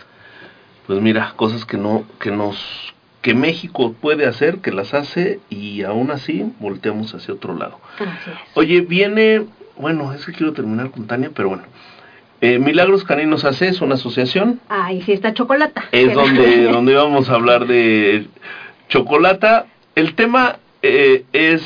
[0.87, 2.93] Pues mira, cosas que no, que nos,
[3.23, 7.79] que México puede hacer, que las hace y aún así volteamos hacia otro lado.
[7.97, 8.37] Así es.
[8.55, 9.47] Oye, viene,
[9.79, 11.63] bueno, es que quiero terminar con Tania, pero bueno.
[12.41, 15.85] Eh, Milagros Caninos AC es una asociación, Ah, y está chocolata.
[15.93, 18.27] es donde, donde vamos a hablar de
[18.89, 19.67] chocolata.
[19.95, 21.63] El tema eh, es,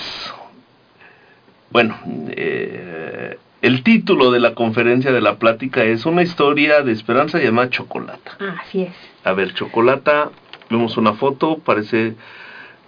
[1.70, 1.96] bueno,
[2.30, 7.70] eh, el título de la conferencia de la plática es una historia de esperanza llamada
[7.70, 8.36] Chocolata.
[8.60, 8.94] Así es.
[9.24, 10.30] A ver, Chocolata,
[10.70, 12.14] vemos una foto, parece,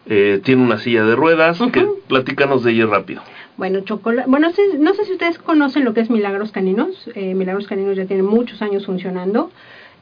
[0.07, 1.99] eh, tiene una silla de ruedas, que Ujú.
[2.07, 3.23] platícanos de ella rápido.
[3.57, 4.29] Bueno, chocolate.
[4.31, 7.11] Bueno, no sé, no sé si ustedes conocen lo que es Milagros Caninos.
[7.15, 9.51] Eh, Milagros Caninos ya tiene muchos años funcionando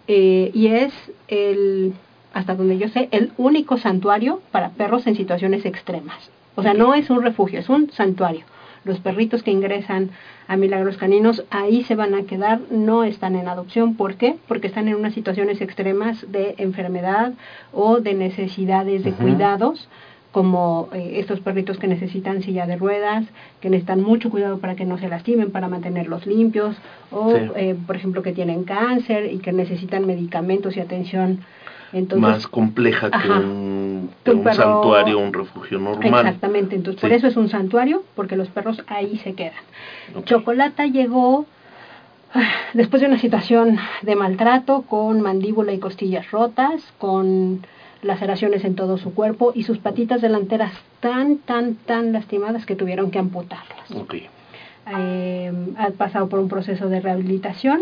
[0.07, 0.93] eh, y es
[1.26, 1.93] el,
[2.35, 6.31] hasta donde yo sé, el único santuario para perros en situaciones extremas.
[6.55, 8.45] O sea, no es un refugio, es un santuario.
[8.85, 10.11] Los perritos que ingresan
[10.47, 13.95] a Milagros Caninos ahí se van a quedar, no están en adopción.
[13.97, 14.37] ¿Por qué?
[14.47, 17.33] Porque están en unas situaciones extremas de enfermedad
[17.72, 19.89] o de necesidades de cuidados
[20.33, 23.24] como eh, estos perritos que necesitan silla de ruedas,
[23.61, 26.76] que necesitan mucho cuidado para que no se lastimen, para mantenerlos limpios,
[27.11, 27.39] o Sí.
[27.57, 31.41] eh, por ejemplo que tienen cáncer y que necesitan medicamentos y atención.
[31.95, 33.39] Entonces, Más compleja que Ajá.
[33.39, 33.88] un,
[34.27, 36.27] Un perro- santuario, un refugio normal.
[36.27, 39.53] Exactamente, entonces por eso es un santuario, porque los perros ahí se quedan.
[40.25, 41.47] Chocolata llegó
[42.35, 42.43] ah,
[42.75, 47.65] después de una situación de maltrato con mandíbula y costillas rotas, con
[48.03, 53.11] laceraciones en todo su cuerpo y sus patitas delanteras tan, tan, tan lastimadas que tuvieron
[53.11, 53.91] que amputarlas.
[54.97, 57.81] Eh, ha pasado por un proceso de rehabilitación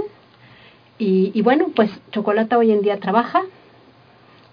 [0.98, 3.42] y, y bueno, pues Chocolata hoy en día trabaja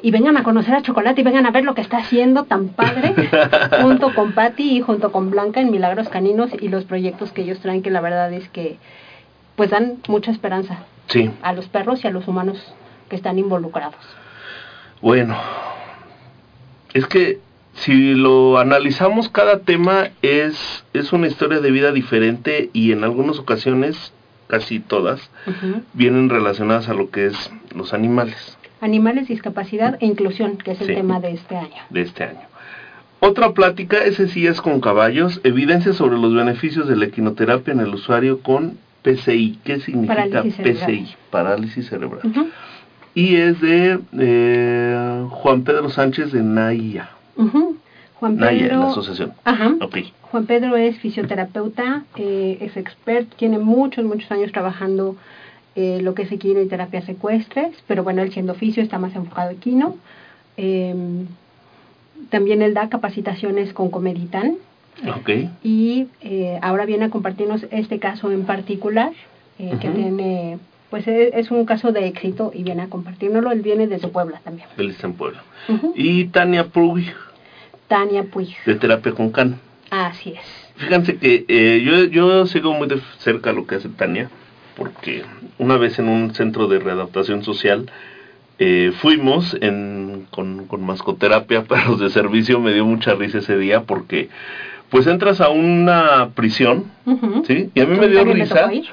[0.04, 2.68] y vengan a conocer a Chocolate y vengan a ver lo que está haciendo tan
[2.68, 3.16] padre
[3.82, 7.60] junto con Patty y junto con Blanca en Milagros Caninos y los proyectos que ellos
[7.60, 8.78] traen que la verdad es que
[9.56, 12.74] pues dan mucha esperanza Sí, a los perros y a los humanos
[13.10, 13.95] que están involucrados.
[15.01, 15.36] bueno.
[16.93, 17.39] Es que
[17.74, 23.39] si lo analizamos, cada tema es, es una historia de vida diferente y en algunas
[23.39, 24.14] ocasiones,
[24.47, 25.32] casi todas,
[25.93, 30.88] vienen relacionadas a lo que es los animales Animales, discapacidad e inclusión, que es el
[30.88, 30.94] Sí.
[30.96, 31.82] tema de este año.
[31.90, 32.42] de este año.
[33.22, 37.80] Otra plática, ese sí es con caballos, evidencia sobre los beneficios de la equinoterapia en
[37.80, 39.60] el usuario con PCI.
[39.64, 40.86] ¿Qué significa Parálisis cerebral.
[40.86, 41.16] PCI?
[41.30, 42.22] Parálisis cerebral.
[43.16, 47.10] Y es de eh, Juan Pedro Sánchez de NAIA.
[48.16, 48.80] Juan NAIA, Pedro.
[48.80, 49.32] la asociación.
[49.46, 49.76] Ajá.
[50.32, 55.16] Juan Pedro es fisioterapeuta, eh, es experto, tiene muchos, muchos años trabajando
[55.76, 59.16] eh, lo que es equino y terapias secuestres, pero bueno, él siendo fisio está más
[59.16, 59.96] enfocado a equino.
[60.58, 60.94] Eh,
[62.30, 64.56] también él da capacitaciones con Comeditan
[65.08, 65.30] Ok.
[65.64, 69.12] y eh, ahora viene a compartirnos este caso en particular,
[69.60, 70.60] eh, que tiene,
[70.90, 74.40] pues es, es un caso de éxito y viene a compartirnoslo, él viene desde Puebla
[74.44, 74.68] también.
[74.78, 75.44] Él está en Puebla.
[75.96, 77.12] Y Tania Puig,
[77.88, 79.60] Tania Puig, de Terapia con Can.
[79.90, 80.74] así es.
[80.76, 84.30] Fíjense que eh, yo, yo sigo muy de cerca lo que hace Tania,
[84.76, 85.24] porque
[85.58, 87.90] una vez en un centro de readaptación social
[88.60, 93.82] eh, fuimos en, con, con mascoterapia, perros de servicio, me dio mucha risa ese día
[93.82, 94.30] porque
[94.90, 96.86] pues entras a una prisión.
[97.48, 97.72] ¿sí?
[97.74, 98.86] Y a mí ¿A me dio risa, ir?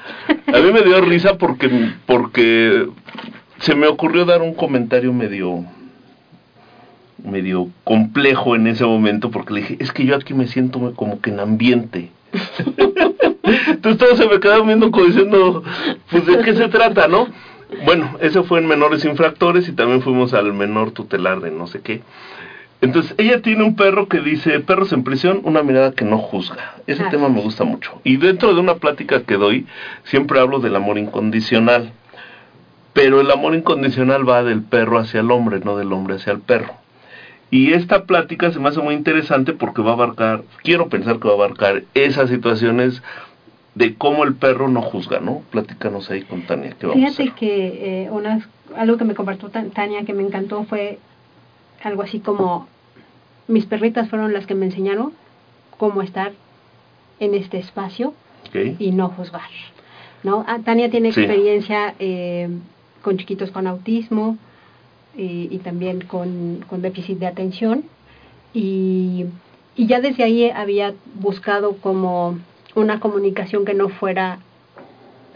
[0.47, 1.69] a mí me dio risa porque,
[2.07, 2.87] porque
[3.59, 5.63] se me ocurrió dar un comentario medio
[7.23, 11.21] medio complejo en ese momento porque le dije, es que yo aquí me siento como
[11.21, 12.09] que en ambiente.
[13.67, 15.63] Entonces todos se me quedaron viendo como diciendo,
[16.09, 17.27] pues de qué se trata, ¿no?
[17.85, 21.81] Bueno, eso fue en menores infractores y también fuimos al menor tutelar de no sé
[21.81, 22.01] qué.
[22.81, 26.75] Entonces, ella tiene un perro que dice, perros en prisión, una mirada que no juzga.
[26.87, 28.01] Ese Ah, tema me gusta mucho.
[28.03, 29.67] Y dentro de una plática que doy,
[30.03, 31.93] siempre hablo del amor incondicional.
[32.93, 36.39] Pero el amor incondicional va del perro hacia el hombre, no del hombre hacia el
[36.41, 36.73] perro.
[37.51, 41.27] Y esta plática se me hace muy interesante porque va a abarcar, quiero pensar que
[41.27, 43.03] va a abarcar esas situaciones
[43.75, 45.43] de cómo el perro no juzga, ¿no?
[45.51, 47.35] Platícanos ahí con Tania, ¿qué vamos a Fíjate hacer?
[47.35, 48.43] que eh, unas-
[48.75, 50.99] algo que me compartió Tan- Tania que me encantó fue
[51.83, 52.67] algo así como
[53.47, 55.13] mis perritas fueron las que me enseñaron
[55.77, 56.33] cómo estar
[57.19, 58.13] en este espacio
[58.79, 59.49] y no juzgar.
[60.23, 60.43] ¿no?
[60.47, 61.21] Ah, Tania tiene Sí.
[61.21, 62.49] experiencia eh,
[63.01, 64.37] con chiquitos con autismo
[65.17, 67.83] y, y también con, con déficit de atención
[68.53, 69.25] y,
[69.75, 72.37] y ya desde ahí había buscado como
[72.75, 74.39] una comunicación que no fuera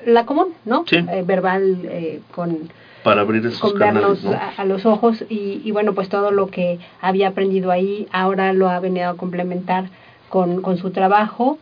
[0.05, 0.83] la común, ¿no?
[0.88, 0.97] Sí.
[0.97, 2.69] Eh, verbal eh, con
[3.03, 6.47] Para abrir esos con canales, a, a los ojos y, y bueno, pues todo lo
[6.47, 9.86] que había aprendido ahí ahora lo ha venido a complementar
[10.29, 11.57] con, con su trabajo.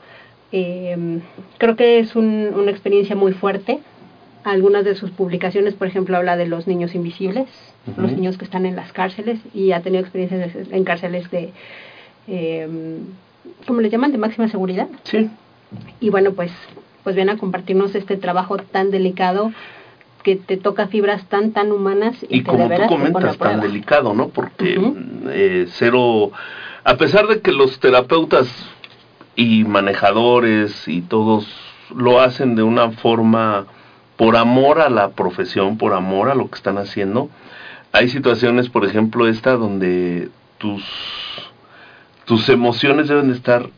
[0.51, 1.19] Eh,
[1.57, 3.79] creo que es un- una experiencia muy fuerte.
[4.43, 7.47] Algunas de sus publicaciones, por ejemplo, habla de los niños invisibles,
[7.97, 11.53] los niños que están en las cárceles y ha tenido experiencias en cárceles de,
[12.27, 12.67] eh,
[13.65, 14.11] ¿cómo les llaman?
[14.11, 15.29] De máxima seguridad Sí,
[15.99, 16.51] y bueno pues
[17.03, 19.51] pues viene a compartirnos este trabajo tan delicado
[20.23, 23.37] que te toca fibras tan tan humanas y, y que como de tú veras comentas,
[23.37, 24.29] tan delicado, ¿no?
[24.29, 24.79] Porque
[25.29, 26.31] eh, cero,
[26.83, 28.47] a pesar de que los terapeutas
[29.35, 31.45] y manejadores y todos
[31.95, 33.65] lo hacen de una forma
[34.15, 37.29] por amor a la profesión, por amor a lo que están haciendo,
[37.91, 40.83] hay situaciones, por ejemplo, esta donde tus
[42.25, 43.69] tus emociones deben de estar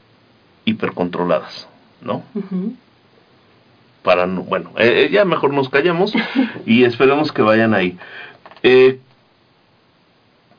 [0.65, 1.67] hipercontroladas,
[2.05, 2.23] ¿no?
[4.03, 6.13] Para no, bueno, eh, eh, ya mejor nos callamos
[6.65, 7.97] y esperemos que vayan ahí.
[8.63, 8.99] Eh,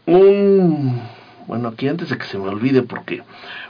[0.07, 1.01] un,
[1.47, 3.23] bueno, aquí antes de que se me olvide, porque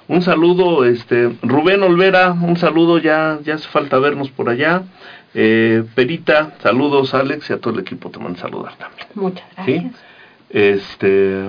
[0.08, 4.82] un saludo, este, Rubén Olvera, un saludo, ya, ya hace falta vernos por allá.
[5.34, 9.06] Eh, Perita, saludos, Alex, y a todo el equipo te mando saludar también.
[9.14, 9.72] muchas ¿Sí?
[9.74, 9.94] gracias
[10.48, 11.44] Este,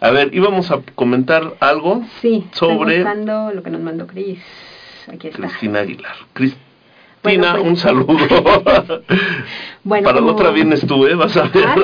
[0.00, 4.38] a ver, íbamos a comentar algo sí Sobre- lo que nos mandó Cris
[5.14, 6.16] aquí está Cristina Aguilar.
[6.32, 6.62] Cristina,
[7.22, 9.02] Bueno, pues- un saludo.
[9.82, 11.14] Bueno, Para la otra vienes tú, ¿eh?
[11.14, 11.64] Vas a ver.
[11.66, 11.76] Ah,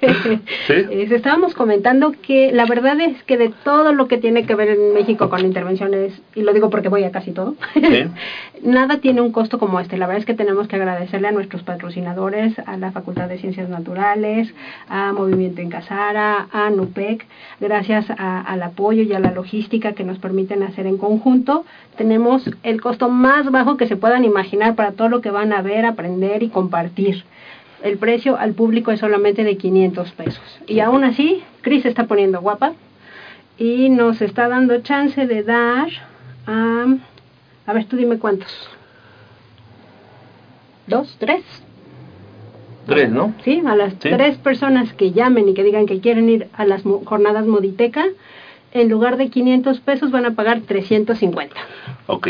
[0.00, 0.38] sí.
[0.66, 0.72] ¿Sí?
[0.92, 4.68] Eh, estábamos comentando que la verdad es que de todo lo que tiene que ver
[4.70, 8.04] en México con intervenciones, y lo digo porque voy a casi todo, Sí.
[8.62, 9.98] nada tiene un costo como este.
[9.98, 13.68] La verdad es que tenemos que agradecerle a nuestros patrocinadores, a la Facultad de Ciencias
[13.68, 14.52] Naturales,
[14.88, 17.26] a Movimiento en Casara, a NUPEC,
[17.60, 21.64] gracias a- al apoyo y a la logística que nos permiten hacer en conjunto.
[21.96, 25.60] Tenemos el costo más bajo que se puedan imaginar para todo lo que van a
[25.60, 27.01] ver, aprender y compartir.
[27.82, 30.42] El precio al público es solamente de 500 pesos.
[30.66, 32.72] Y aún así, Cris se está poniendo guapa
[33.58, 35.88] y nos está dando chance de dar
[36.46, 36.86] a...
[37.66, 38.50] A ver, tú dime cuántos.
[40.86, 41.16] ¿Dos?
[41.18, 41.42] ¿Tres?
[42.86, 43.32] Tres, ¿no?
[43.44, 43.98] Sí, a las Sí.
[44.10, 48.04] tres personas que llamen y que digan que quieren ir a las mo- jornadas Moditeca,
[48.72, 51.54] en lugar de 500 pesos van a pagar 350.
[52.08, 52.28] Ok.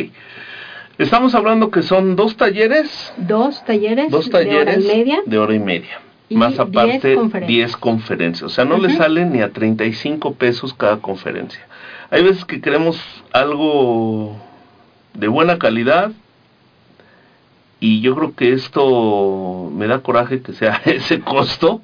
[1.03, 5.19] Estamos hablando que son dos talleres, Dos talleres, dos de hora talleres y media.
[5.27, 6.01] de hora y media.
[6.29, 7.49] Y Más 10 aparte, conferencias.
[7.49, 8.43] 10 conferencias.
[8.45, 8.97] O sea, no le Ujú.
[8.99, 11.61] salen ni a 35 pesos cada conferencia.
[12.11, 13.01] Hay veces que queremos
[13.33, 14.37] algo
[15.15, 16.13] de buena calidad
[17.81, 21.81] y yo creo que esto me da coraje que sea ese costo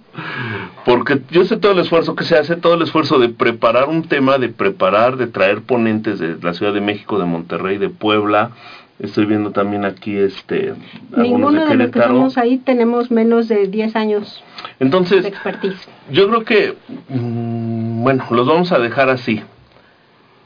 [0.84, 4.04] porque yo sé todo el esfuerzo que se hace, todo el esfuerzo de preparar un
[4.04, 8.52] tema, de preparar, de traer ponentes de la Ciudad de México, de Monterrey, de Puebla.
[9.00, 10.74] Estoy viendo también aquí este
[11.16, 14.42] Ninguno de los que estamos ahí tenemos menos de 10 años
[14.80, 15.88] Entonces, de expertise.
[16.10, 16.74] yo creo que,
[17.08, 19.40] mm, bueno, los vamos a dejar así.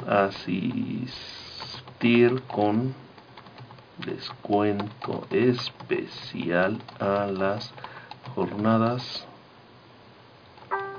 [0.06, 1.10] asistir
[2.42, 2.94] con
[4.06, 7.72] descuento especial a las
[8.36, 9.26] jornadas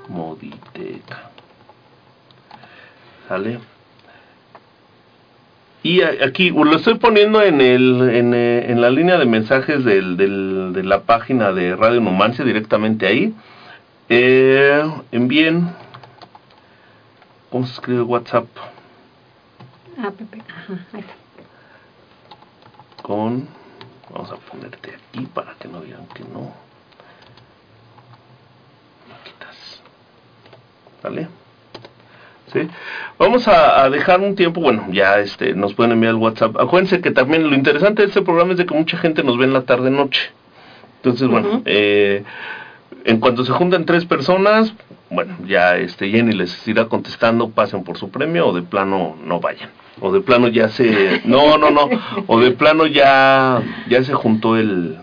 [0.08, 1.30] Moditeca.
[3.28, 3.60] ¿Sale?
[5.82, 10.16] Y aquí lo estoy poniendo en, el, en, eh, en la línea de mensajes del,
[10.16, 13.32] del- de la página de Radio Numancia, directamente ahí.
[14.08, 15.70] Eh, envíen.
[17.50, 18.46] ¿Cómo se escribe WhatsApp?
[19.98, 20.42] Ah, Pepe.
[20.50, 21.14] Ajá, ahí está.
[23.02, 23.48] Con.
[24.10, 26.52] Vamos a ponerte aquí para que no digan que no.
[29.08, 29.80] Me quitas.
[31.02, 31.28] ¿Vale?
[32.52, 32.60] ¿Sí?
[33.18, 36.56] Vamos a, a dejar un tiempo, bueno, ya este, nos pueden enviar el WhatsApp.
[36.58, 39.44] Acuérdense que también lo interesante de este programa es de que mucha gente nos ve
[39.44, 40.30] en la tarde-noche.
[40.96, 42.24] Entonces, bueno, eh,
[43.04, 44.72] en cuanto se juntan tres personas,
[45.10, 49.40] bueno, ya este Jenny les irá contestando, pasen por su premio o de plano no
[49.40, 49.70] vayan.
[50.00, 51.22] O de plano ya se...
[51.24, 51.88] No, no, no.
[52.26, 54.98] O de plano ya, ya se juntó el,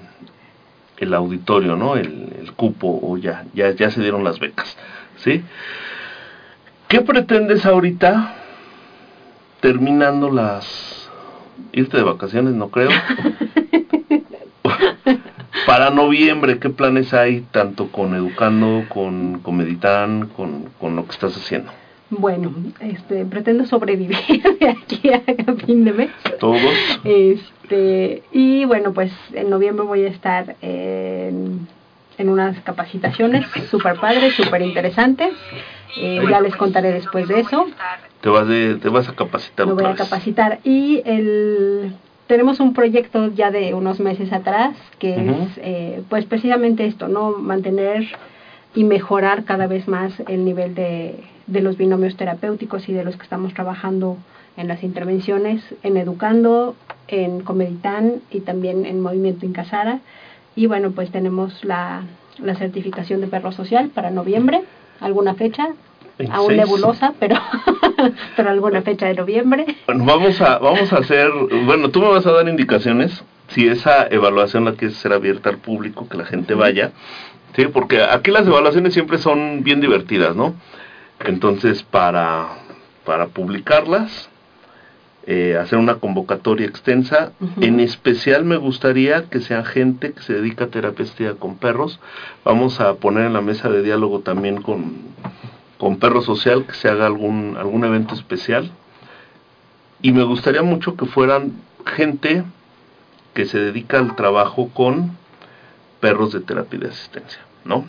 [0.97, 1.95] el auditorio, ¿no?
[1.95, 4.77] El, el cupo o ya, ya, ya se dieron las becas,
[5.17, 5.43] ¿sí?
[6.95, 8.35] ¿Qué pretendes ahorita
[9.59, 11.09] terminando las...
[11.73, 12.89] irte de vacaciones, no creo?
[15.67, 21.11] Para noviembre, ¿qué planes hay tanto con Educando, con, con Meditan, con, con lo que
[21.11, 21.69] estás haciendo?
[22.11, 24.15] Bueno, este, pretendo sobrevivir
[24.61, 25.21] de aquí a
[25.65, 26.11] fin de mes.
[26.39, 26.61] Todos.
[27.03, 31.67] Este, y bueno, pues en noviembre voy a estar en,
[32.17, 35.33] en unas capacitaciones súper padres, súper interesantes.
[35.97, 37.65] Eh, ya les contaré después de eso.
[38.21, 39.67] Te vas, de, te vas a capacitar.
[39.67, 40.59] Me voy a capacitar.
[40.63, 41.93] Y el,
[42.27, 47.31] tenemos un proyecto ya de unos meses atrás que es eh, pues precisamente esto, ¿no?
[47.31, 48.05] Mantener
[48.73, 53.15] y mejorar cada vez más el nivel de, de los binomios terapéuticos y de los
[53.15, 54.17] que estamos trabajando
[54.57, 56.75] en las intervenciones, en Educando,
[57.07, 59.99] en Comeditán y también en Movimiento Incasara.
[60.55, 62.03] Y bueno, pues tenemos la,
[62.39, 64.61] la certificación de perro social para noviembre,
[64.99, 65.67] alguna fecha,
[66.31, 66.57] aún 26.
[66.57, 67.35] nebulosa, pero,
[68.35, 69.65] pero alguna fecha de noviembre.
[69.85, 71.29] Bueno, vamos a, vamos a hacer,
[71.65, 75.57] bueno, tú me vas a dar indicaciones si esa evaluación la quieres hacer abierta al
[75.57, 76.91] público, que la gente vaya,
[77.55, 80.55] sí, porque aquí las evaluaciones siempre son bien divertidas, ¿no?
[81.23, 82.47] Entonces, para,
[83.05, 84.29] para publicarlas,
[85.27, 90.65] eh, hacer una convocatoria extensa, en especial me gustaría que sea gente que se dedica
[90.65, 91.99] a terapia asistida con perros,
[92.43, 94.93] vamos a poner en la mesa de diálogo también con,
[95.79, 98.71] con Perro Social, que se haga algún, algún evento especial,
[100.01, 101.53] y me gustaría mucho que fueran
[101.85, 102.43] gente
[103.33, 105.17] que se dedica al trabajo con
[105.99, 107.85] perros de terapia de asistencia, ¿no?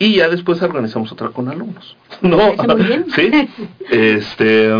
[0.00, 2.54] Y ya después organizamos otra con alumnos, ¿no?
[2.54, 3.06] parece muy bien.
[3.14, 3.30] Sí.
[3.90, 4.70] Este,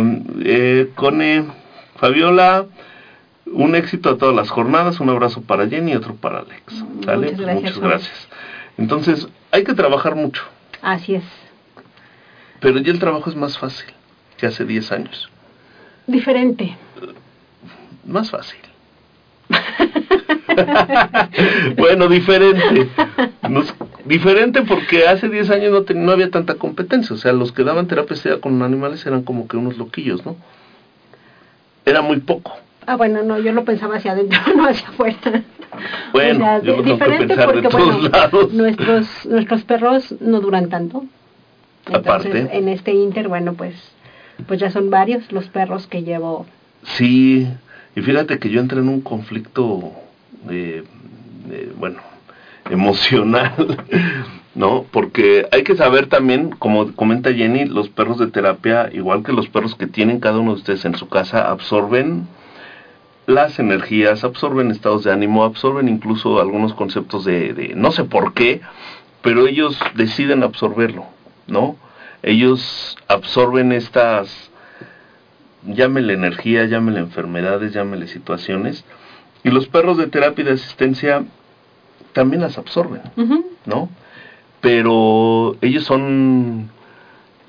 [0.44, 1.44] eh, Cone,
[1.96, 2.66] Fabiola,
[3.46, 7.02] un éxito a todas las jornadas, un abrazo para Jenny y otro para Alex, Mm,
[7.04, 7.26] ¿sale?
[7.32, 8.28] muchas gracias, muchas gracias.
[8.76, 10.42] Entonces, hay que trabajar mucho,
[10.82, 11.24] Así es.
[12.60, 13.92] pero ya el trabajo es más fácil
[14.36, 15.28] que hace 10 años.
[16.06, 16.76] Diferente.
[18.06, 18.60] Más fácil.
[21.76, 22.88] bueno, diferente.
[23.48, 23.74] Nos-
[24.09, 27.14] diferente porque hace 10 años no, te- no había tanta competencia.
[27.14, 30.36] O sea, los que daban terapia asistida con animales eran como que unos loquillos, ¿no?
[31.84, 32.52] Era muy poco.
[32.86, 35.16] Ah, bueno, no, yo lo pensaba hacia adentro, no hacia afuera.
[36.12, 38.52] Bueno, O sea, yo lo tengo que diferente pensar de porque, todos bueno, lados.
[38.52, 41.04] Nuestros, nuestros perros no duran tanto.
[41.86, 42.56] Entonces, Aparte.
[42.59, 43.74] en este inter, bueno, pues,
[44.46, 46.46] pues ya son varios los perros que llevo.
[46.82, 47.46] Sí,
[47.96, 49.92] y fíjate que yo entré en un conflicto,
[50.44, 50.84] de,
[51.76, 52.00] bueno,
[52.70, 53.84] emocional,
[54.54, 54.84] ¿no?
[54.90, 59.48] Porque hay que saber también, como comenta Jenny, los perros de terapia, igual que los
[59.48, 62.28] perros que tienen cada uno de ustedes en su casa, absorben
[63.26, 68.62] las energías, absorben estados de ánimo, absorben incluso algunos conceptos de, no sé por qué,
[69.22, 71.04] pero ellos deciden absorberlo,
[71.46, 71.76] ¿no?
[72.22, 74.50] Ellos absorben estas
[75.66, 78.84] llámele energía, llámele enfermedades, llámele situaciones.
[79.44, 81.24] Y los perros de terapia y de asistencia
[82.12, 83.02] también las absorben.
[83.66, 83.88] ¿no?
[84.61, 86.70] Pero ellos son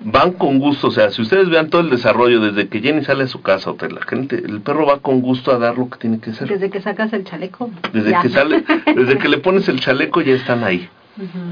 [0.02, 3.26] van con gusto, o sea, si ustedes vean todo el desarrollo desde que Jenny sale
[3.26, 5.90] a su casa, o sea, la gente, el perro va con gusto a dar lo
[5.90, 6.48] que tiene que hacer.
[6.48, 7.70] Desde que sacas el chaleco.
[7.92, 8.22] Desde ya.
[8.22, 8.64] que sale,
[8.96, 10.90] desde que le pones el chaleco ya están ahí.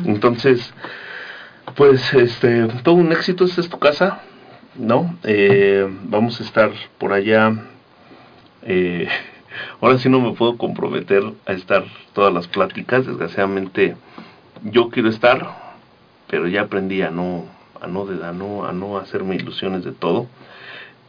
[0.05, 0.74] Entonces,
[1.76, 4.22] pues, este, todo un éxito, esta es tu casa,
[4.76, 5.18] ¿no?
[5.24, 7.53] Eh, vamos a estar por allá.
[8.64, 9.10] eh,
[9.82, 13.95] ahora sí no me puedo comprometer a estar todas las pláticas, desgraciadamente
[14.64, 15.76] yo quiero estar,
[16.30, 17.45] pero ya aprendí a no,
[17.82, 20.28] a no, a no hacerme ilusiones de todo.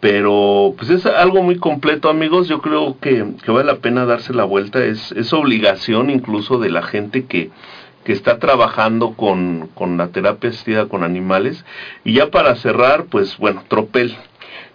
[0.01, 4.32] Pero pues es algo muy completo amigos, yo creo que, que vale la pena darse
[4.32, 7.51] la vuelta, es, es obligación incluso de la gente que,
[8.05, 11.64] que está trabajando con, con la terapia asistida con animales.
[12.05, 14.16] Y ya para cerrar, pues bueno, tropel,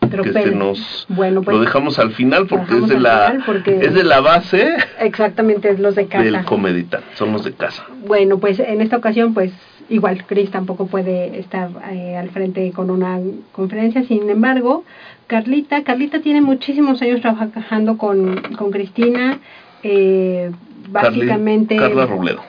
[0.10, 0.38] que Tropel.
[0.38, 4.04] este nos Bueno, pues, lo dejamos al final porque es de la porque- es de
[4.04, 6.24] la base Exactamente, es los de casa.
[6.24, 7.86] del comeditan, son los de casa.
[8.08, 9.52] Bueno, pues en esta ocasión, pues
[9.90, 13.20] igual Chris tampoco puede estar eh, al frente con una
[13.52, 14.04] conferencia.
[14.04, 14.84] Sin embargo,
[15.28, 19.40] Carlita, Carlita tiene muchísimos años trabajando con, con Cristina.
[19.84, 20.52] Eh,
[20.92, 21.76] Carly- básicamente.
[21.76, 22.42] Carla Robledo.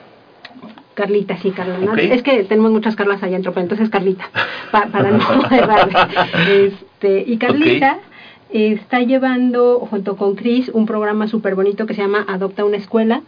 [0.95, 1.77] Carlita, sí, Carla.
[1.77, 1.95] ¿no?
[1.95, 4.29] Es que tenemos muchas Carlas allá en Tropel, entonces Carlita,
[4.71, 5.19] pa- para no
[5.51, 5.93] errarle.
[6.65, 7.99] Este, y Carlita
[8.49, 13.21] está llevando, junto con Chris, un programa súper bonito que se llama Adopta una Escuela,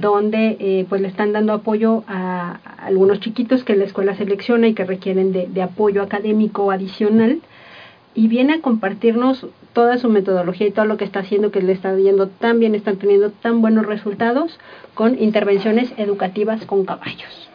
[0.00, 4.66] donde eh, pues le están dando apoyo a, a algunos chiquitos que la escuela selecciona
[4.68, 7.38] y que requieren de, de apoyo académico adicional
[8.14, 11.72] y viene a compartirnos toda su metodología y todo lo que está haciendo que le
[11.72, 14.58] está yendo tan bien, están teniendo tan buenos resultados
[14.94, 17.48] con intervenciones educativas con caballos.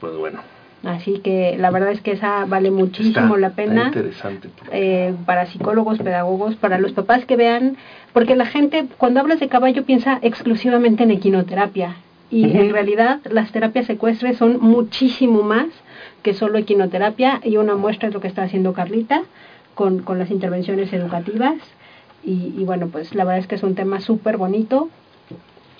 [0.00, 0.40] Pues bueno.
[0.84, 3.86] Así que la verdad es que esa vale muchísimo la pena.
[3.86, 4.48] interesante.
[4.72, 7.76] Eh, para psicólogos, pedagogos, para los papás que vean,
[8.12, 11.96] porque la gente cuando hablas de caballo piensa exclusivamente en equinoterapia
[12.30, 15.66] y en realidad las terapias secuestres son muchísimo más
[16.22, 19.22] que solo equinoterapia y una muestra es lo que está haciendo Carlita
[19.74, 21.56] con, con las intervenciones educativas
[22.24, 24.88] y, y bueno pues la verdad es que es un tema súper bonito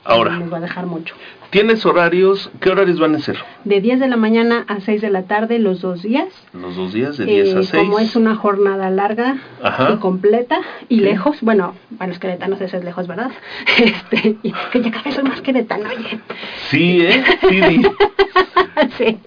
[0.04, 1.14] Ahora, nos va a dejar mucho.
[1.50, 2.50] ¿Tienes horarios?
[2.60, 3.36] ¿Qué horarios van a ser?
[3.64, 6.28] De 10 de la mañana a 6 de la tarde los dos días.
[6.52, 7.74] Los dos días, de 10 a 6.
[7.74, 9.36] Eh, como es una jornada larga
[9.92, 13.30] y completa y lejos, bueno, a los queretanos eso es lejos, ¿verdad?
[13.78, 16.20] Este, y que ya cada vez soy más queretano, oye.
[16.70, 17.24] Sí, ¿eh?
[17.48, 17.82] Sí,
[18.98, 19.18] sí.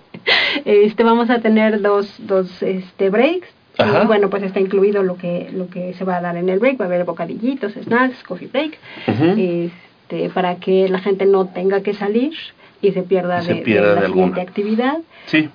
[0.65, 3.47] Este, vamos a tener dos, dos este, breaks.
[3.77, 6.59] Y bueno, pues está incluido lo que lo que se va a dar en el
[6.59, 6.79] break.
[6.79, 8.77] Va a haber bocadillitos, snacks, coffee break.
[9.07, 12.33] Este, para que la gente no tenga que salir
[12.81, 14.99] y se pierda, de, la siguiente actividad.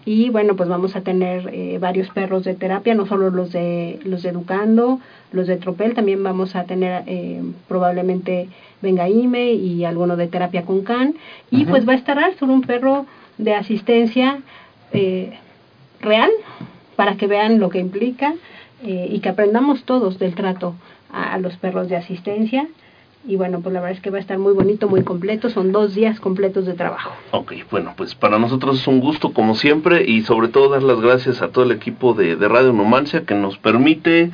[0.04, 4.00] Y bueno, pues vamos a tener eh, varios perros de terapia, no solo los de
[4.04, 5.00] los de Educando,
[5.32, 8.48] los de Tropel, también vamos a tener eh, probablemente
[8.82, 11.14] Vengaime y alguno de terapia con Can.
[11.50, 13.06] Y pues va a estar Arthur, un perro
[13.38, 14.40] de asistencia
[14.92, 15.38] eh,
[16.00, 16.30] real,
[16.96, 18.34] para que vean lo que implica
[18.82, 20.74] y que aprendamos todos del trato
[21.12, 22.68] a los perros de asistencia.
[23.26, 25.72] Y bueno, pues la verdad es que va a estar muy bonito, muy completo, son
[25.72, 27.12] dos días completos de trabajo.
[27.32, 31.00] Ok, bueno, pues para nosotros es un gusto como siempre y sobre todo dar las
[31.00, 34.30] gracias a todo el equipo de, de Radio Numancia que nos permite,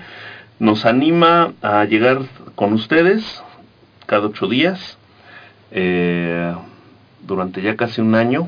[0.60, 2.20] nos anima a llegar
[2.54, 3.42] con ustedes
[4.06, 4.98] cada ocho días,
[5.72, 6.54] eh,
[7.26, 8.46] durante ya casi un año,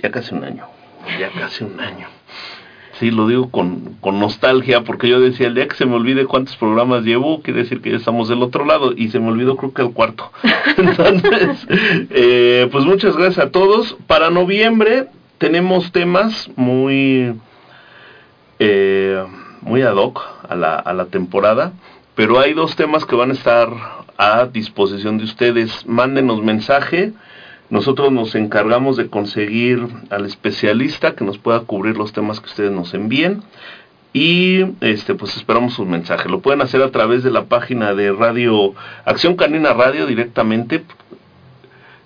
[0.00, 0.66] ya casi un año,
[1.18, 2.08] ya casi un año.
[2.98, 6.24] Sí, lo digo con, con, nostalgia, porque yo decía, el día que se me olvide
[6.24, 9.56] cuántos programas llevo, quiere decir que ya estamos del otro lado, y se me olvidó
[9.56, 10.32] creo que el cuarto.
[10.78, 11.66] Entonces,
[12.10, 13.96] eh, pues muchas gracias a todos.
[14.06, 17.34] Para noviembre tenemos temas muy,
[18.58, 19.22] eh,
[19.60, 21.72] muy ad hoc a la, a la temporada,
[22.14, 23.68] pero hay dos temas que van a estar
[24.16, 25.86] a disposición de ustedes.
[25.86, 27.12] Mándenos mensaje
[27.70, 32.70] nosotros nos encargamos de conseguir al especialista que nos pueda cubrir los temas que ustedes
[32.70, 33.42] nos envíen
[34.12, 36.28] y este pues esperamos su mensaje.
[36.30, 38.72] Lo pueden hacer a través de la página de Radio
[39.04, 40.84] Acción Canina Radio directamente.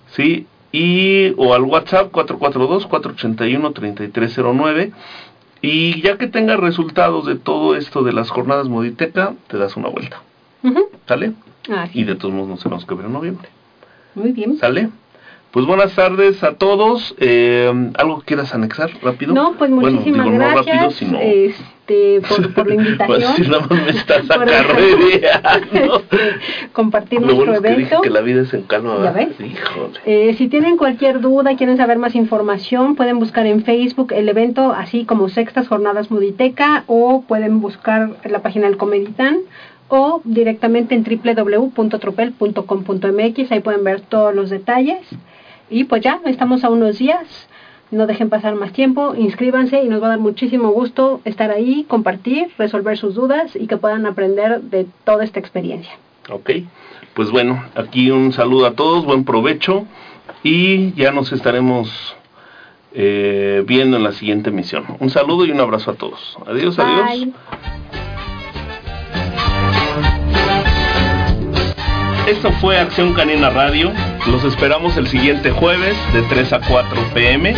[0.08, 4.90] Sí, y o al WhatsApp 442-481-3309.
[5.62, 9.88] Y ya que tengas resultados de todo esto de las jornadas Moditeca, te das una
[9.88, 10.20] vuelta.
[11.06, 11.34] ¿Sale?
[11.94, 13.48] y de todos modos nos tenemos que ver en noviembre.
[14.16, 14.58] Muy bien.
[14.58, 14.90] ¿Sale?
[15.52, 17.12] Pues buenas tardes a todos.
[17.18, 19.34] Eh, ¿Algo quieras anexar rápido?
[19.34, 20.76] No, pues muchísimas bueno, gracias.
[20.76, 21.18] No rápido, sino...
[21.18, 23.32] este, por, por la invitación.
[23.36, 26.02] pues, nada más me estás acarreando.
[26.72, 27.96] compartir Lo nuestro bueno es que evento.
[27.96, 28.94] dije que la vida es en calma.
[29.02, 29.28] ¿Ya ves?
[30.06, 34.70] Eh, si tienen cualquier duda, quieren saber más información, pueden buscar en Facebook el evento
[34.72, 39.38] así como Sextas Jornadas Muditeca o pueden buscar la página del Comeditán
[39.88, 45.00] o directamente en www.tropel.com.mx, ahí pueden ver todos los detalles.
[45.70, 47.48] Y pues ya, estamos a unos días,
[47.90, 51.84] no dejen pasar más tiempo, inscríbanse y nos va a dar muchísimo gusto estar ahí,
[51.88, 55.92] compartir, resolver sus dudas y que puedan aprender de toda esta experiencia.
[56.28, 56.50] Ok,
[57.14, 59.86] pues bueno, aquí un saludo a todos, buen provecho
[60.42, 62.16] y ya nos estaremos
[62.92, 64.84] eh, viendo en la siguiente emisión.
[64.98, 66.36] Un saludo y un abrazo a todos.
[66.46, 66.86] Adiós, Bye.
[66.86, 68.09] adiós.
[72.30, 73.92] Esto fue Acción Canina Radio.
[74.28, 77.56] Los esperamos el siguiente jueves de 3 a 4 pm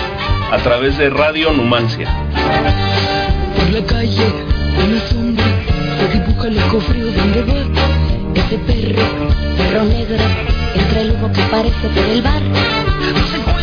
[0.50, 2.08] a través de Radio Numancia.
[3.54, 4.32] Por la calle,
[4.82, 5.44] una sombra
[5.98, 6.56] se dibuja el
[7.14, 9.02] donde va ese perro,
[9.58, 10.24] perro negro,
[10.74, 13.61] entre el humo que aparece por el bar.